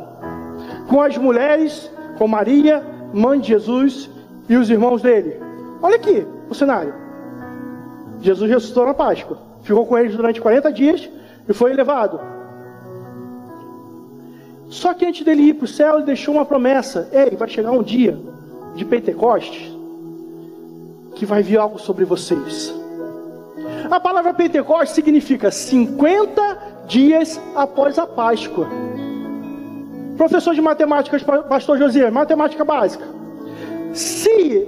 com 0.88 1.02
as 1.02 1.18
mulheres, 1.18 1.90
com 2.20 2.28
Maria, 2.28 2.86
mãe 3.12 3.40
de 3.40 3.48
Jesus 3.48 4.08
e 4.48 4.56
os 4.56 4.70
irmãos 4.70 5.02
dele. 5.02 5.42
Olha 5.82 5.96
aqui 5.96 6.28
o 6.48 6.54
cenário. 6.54 6.94
Jesus 8.22 8.48
ressuscitou 8.48 8.86
na 8.86 8.94
Páscoa, 8.94 9.40
ficou 9.64 9.84
com 9.88 9.98
eles 9.98 10.16
durante 10.16 10.40
40 10.40 10.72
dias 10.72 11.10
e 11.48 11.54
foi 11.54 11.72
elevado. 11.72 12.20
Só 14.70 14.94
que 14.94 15.06
antes 15.06 15.26
dele 15.26 15.44
ir 15.44 15.54
para 15.56 15.66
o 15.66 15.68
céu, 15.68 15.96
ele 15.96 16.06
deixou 16.06 16.36
uma 16.36 16.46
promessa: 16.46 17.10
Ei, 17.12 17.36
vai 17.36 17.50
chegar 17.50 17.72
um 17.72 17.84
dia 17.84 18.18
de 18.76 18.86
Pentecostes 18.86 19.72
que 21.16 21.26
vai 21.26 21.44
vir 21.44 21.58
algo 21.58 21.78
sobre 21.78 22.06
vocês. 22.06 22.74
A 23.90 24.00
palavra 24.00 24.34
Pentecostes 24.34 24.96
significa 24.96 25.52
50 25.52 26.86
dias 26.88 27.40
após 27.56 28.00
a 28.00 28.08
Páscoa. 28.08 28.68
Professor 30.18 30.56
de 30.56 30.62
matemática, 30.62 31.20
pastor 31.44 31.78
José, 31.78 32.10
matemática 32.10 32.64
básica. 32.64 33.06
Se 33.94 34.68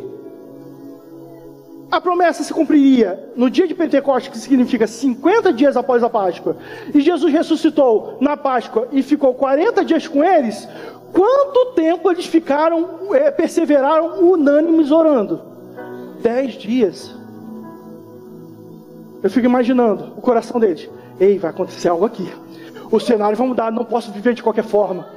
a 1.94 2.02
promessa 2.02 2.44
se 2.44 2.52
cumpriria 2.52 3.32
no 3.36 3.52
dia 3.52 3.68
de 3.68 3.76
Pentecostes, 3.76 4.32
que 4.32 4.40
significa 4.40 4.88
50 4.88 5.54
dias 5.54 5.78
após 5.78 6.02
a 6.04 6.10
Páscoa, 6.10 6.58
e 6.92 7.00
Jesus 7.00 7.32
ressuscitou 7.32 8.18
na 8.20 8.36
Páscoa 8.36 8.88
e 8.92 9.04
ficou 9.04 9.36
40 9.36 9.86
dias 9.86 10.08
com 10.08 10.24
eles, 10.24 10.68
quanto 11.12 11.74
tempo 11.76 12.10
eles 12.10 12.26
ficaram, 12.26 13.14
é, 13.14 13.30
perseveraram 13.30 14.28
unânimes 14.28 14.90
orando? 14.90 15.40
Dez 16.20 16.54
dias. 16.54 17.16
Eu 19.22 19.30
fico 19.30 19.46
imaginando 19.46 20.14
o 20.18 20.22
coração 20.22 20.60
deles. 20.60 20.90
Ei, 21.20 21.38
vai 21.38 21.52
acontecer 21.52 21.90
algo 21.90 22.06
aqui. 22.06 22.28
O 22.90 23.00
cenário 23.00 23.38
vai 23.38 23.48
mudar, 23.48 23.72
não 23.72 23.86
posso 23.86 24.12
viver 24.12 24.34
de 24.34 24.42
qualquer 24.42 24.64
forma. 24.64 25.08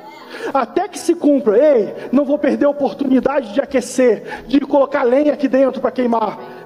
Até 0.52 0.86
que 0.88 0.98
se 0.98 1.14
cumpra, 1.14 1.56
ei, 1.56 1.94
não 2.12 2.24
vou 2.24 2.38
perder 2.38 2.66
a 2.66 2.70
oportunidade 2.70 3.54
de 3.54 3.60
aquecer, 3.62 4.44
de 4.46 4.60
colocar 4.60 5.04
lenha 5.04 5.32
aqui 5.32 5.48
dentro 5.48 5.80
para 5.80 5.90
queimar 5.90 6.65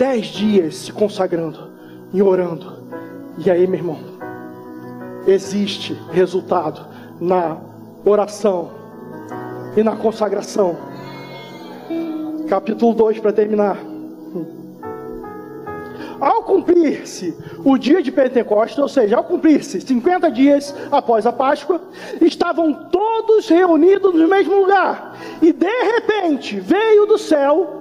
dez 0.00 0.28
dias 0.28 0.76
se 0.76 0.92
consagrando 0.94 1.72
e 2.10 2.22
orando. 2.22 2.72
E 3.36 3.50
aí, 3.50 3.66
meu 3.66 3.80
irmão, 3.80 3.98
existe 5.26 5.92
resultado 6.10 6.86
na 7.20 7.58
oração 8.02 8.70
e 9.76 9.82
na 9.82 9.94
consagração. 9.96 10.74
Capítulo 12.48 12.94
2 12.94 13.20
para 13.20 13.30
terminar. 13.30 13.76
Ao 16.18 16.44
cumprir-se 16.44 17.36
o 17.62 17.76
dia 17.76 18.02
de 18.02 18.10
Pentecostes, 18.10 18.78
ou 18.78 18.88
seja, 18.88 19.18
ao 19.18 19.24
cumprir-se 19.24 19.82
50 19.82 20.30
dias 20.30 20.74
após 20.90 21.26
a 21.26 21.32
Páscoa, 21.32 21.78
estavam 22.22 22.72
todos 22.90 23.46
reunidos 23.50 24.14
no 24.14 24.28
mesmo 24.28 24.60
lugar. 24.60 25.18
E 25.42 25.52
de 25.52 25.82
repente 25.92 26.58
veio 26.58 27.04
do 27.04 27.18
céu 27.18 27.79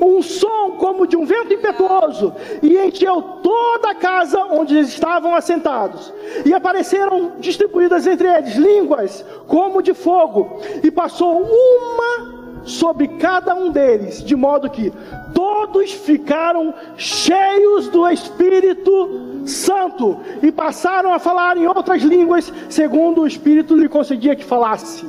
um 0.00 0.22
som 0.22 0.72
como 0.78 1.06
de 1.06 1.16
um 1.16 1.24
vento 1.24 1.52
impetuoso, 1.52 2.32
e 2.62 2.78
encheu 2.78 3.20
toda 3.42 3.90
a 3.90 3.94
casa 3.94 4.44
onde 4.50 4.76
eles 4.76 4.88
estavam 4.88 5.34
assentados. 5.34 6.12
E 6.44 6.54
apareceram 6.54 7.32
distribuídas 7.38 8.06
entre 8.06 8.28
eles 8.28 8.54
línguas 8.56 9.24
como 9.46 9.82
de 9.82 9.94
fogo, 9.94 10.60
e 10.82 10.90
passou 10.90 11.42
uma 11.42 12.40
sobre 12.64 13.08
cada 13.08 13.54
um 13.54 13.70
deles, 13.70 14.22
de 14.22 14.36
modo 14.36 14.70
que 14.70 14.92
todos 15.34 15.92
ficaram 15.92 16.74
cheios 16.96 17.88
do 17.88 18.08
Espírito 18.08 19.42
Santo 19.46 20.18
e 20.42 20.52
passaram 20.52 21.12
a 21.12 21.18
falar 21.18 21.56
em 21.56 21.66
outras 21.66 22.02
línguas, 22.02 22.52
segundo 22.68 23.22
o 23.22 23.26
Espírito 23.26 23.74
lhe 23.74 23.88
concedia 23.88 24.36
que 24.36 24.44
falasse. 24.44 25.06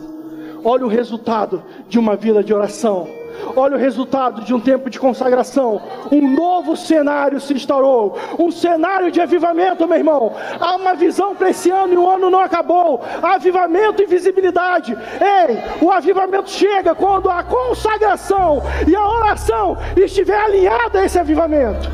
Olha 0.64 0.86
o 0.86 0.90
resultado 0.90 1.64
de 1.90 2.00
uma 2.00 2.16
vida 2.16 2.44
de 2.44 2.54
oração. 2.54 3.21
Olha 3.56 3.76
o 3.76 3.80
resultado 3.80 4.42
de 4.42 4.54
um 4.54 4.60
tempo 4.60 4.90
de 4.90 5.00
consagração. 5.00 5.82
Um 6.12 6.34
novo 6.34 6.76
cenário 6.76 7.40
se 7.40 7.54
instaurou. 7.54 8.18
Um 8.40 8.52
cenário 8.52 9.12
de 9.12 9.22
avivamento, 9.22 9.88
meu 9.88 9.98
irmão. 9.98 10.34
Há 10.60 10.76
uma 10.76 10.94
visão 10.94 11.36
para 11.36 11.50
esse 11.50 11.70
ano 11.70 11.94
e 11.94 11.98
o 11.98 12.10
ano 12.10 12.30
não 12.30 12.40
acabou. 12.40 13.02
Avivamento 13.22 14.02
e 14.02 14.06
visibilidade. 14.06 14.98
Ei, 15.20 15.58
o 15.82 15.92
avivamento 15.92 16.50
chega 16.50 16.96
quando 16.96 17.30
a 17.30 17.44
consagração 17.44 18.62
e 18.88 18.96
a 18.96 19.08
oração 19.08 19.78
estiver 19.98 20.40
alinhada 20.40 21.00
a 21.00 21.06
esse 21.06 21.20
avivamento. 21.20 21.90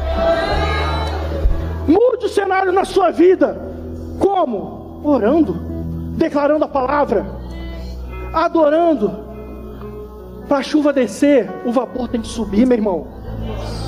Mude 1.88 2.26
o 2.26 2.30
cenário 2.30 2.72
na 2.72 2.86
sua 2.86 3.12
vida. 3.12 3.58
Como? 4.20 5.02
Orando, 5.04 5.54
declarando 6.18 6.66
a 6.66 6.68
palavra, 6.68 7.26
adorando 8.34 9.27
para 10.48 10.58
a 10.58 10.64
chuva 10.64 10.94
descer, 10.94 11.50
o 11.66 11.72
vapor 11.72 12.08
tem 12.08 12.22
que 12.22 12.28
subir, 12.28 12.66
meu 12.66 12.78
irmão. 12.78 13.08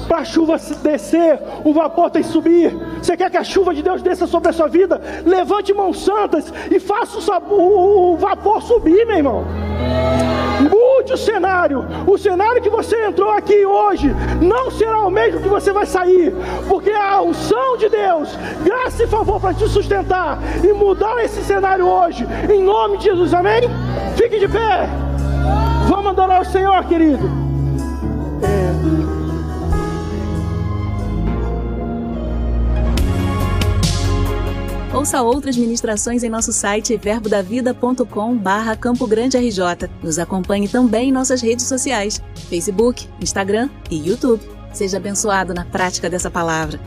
Para 0.07 0.19
a 0.19 0.25
chuva 0.25 0.57
descer, 0.81 1.39
o 1.63 1.71
vapor 1.71 2.09
tem 2.09 2.23
que 2.23 2.29
subir. 2.29 2.75
Você 3.01 3.15
quer 3.15 3.29
que 3.29 3.37
a 3.37 3.43
chuva 3.43 3.73
de 3.73 3.83
Deus 3.83 4.01
desça 4.01 4.25
sobre 4.25 4.49
a 4.49 4.53
sua 4.53 4.67
vida? 4.67 4.99
Levante 5.25 5.73
mãos 5.73 6.03
santas 6.03 6.51
e 6.71 6.79
faça 6.79 7.39
o, 7.39 8.13
o 8.13 8.17
vapor 8.17 8.61
subir, 8.61 9.05
meu 9.05 9.17
irmão. 9.17 9.45
Mude 10.61 11.13
o 11.13 11.17
cenário. 11.17 11.85
O 12.05 12.17
cenário 12.17 12.61
que 12.61 12.69
você 12.69 13.05
entrou 13.05 13.31
aqui 13.31 13.65
hoje 13.65 14.13
não 14.41 14.69
será 14.71 15.01
o 15.01 15.11
mesmo 15.11 15.41
que 15.41 15.47
você 15.47 15.71
vai 15.71 15.85
sair, 15.85 16.33
porque 16.67 16.91
a 16.91 17.21
unção 17.21 17.77
de 17.77 17.87
Deus, 17.87 18.37
graça 18.63 19.03
e 19.03 19.07
favor 19.07 19.39
para 19.39 19.53
te 19.53 19.67
sustentar 19.69 20.39
e 20.63 20.73
mudar 20.73 21.23
esse 21.23 21.41
cenário 21.43 21.87
hoje, 21.87 22.27
em 22.51 22.61
nome 22.61 22.97
de 22.97 23.05
Jesus, 23.05 23.33
amém? 23.33 23.61
Fique 24.17 24.39
de 24.39 24.47
pé. 24.47 25.08
Vamos 25.89 26.11
adorar 26.11 26.39
o 26.39 26.45
Senhor, 26.45 26.87
querido. 26.87 27.27
Ouça 34.93 35.23
outras 35.23 35.57
ministrações 35.57 36.23
em 36.23 36.29
nosso 36.29 36.53
site 36.53 36.95
verbodavida.com 36.95 38.37
barra 38.37 38.75
Campo 38.75 39.07
Grande 39.07 39.35
RJ. 39.37 39.89
Nos 40.03 40.19
acompanhe 40.19 40.67
também 40.67 41.09
em 41.09 41.11
nossas 41.11 41.41
redes 41.41 41.65
sociais, 41.65 42.21
Facebook, 42.49 43.07
Instagram 43.19 43.67
e 43.89 44.09
YouTube. 44.09 44.47
Seja 44.71 44.97
abençoado 44.97 45.55
na 45.55 45.65
prática 45.65 46.07
dessa 46.07 46.29
palavra. 46.29 46.79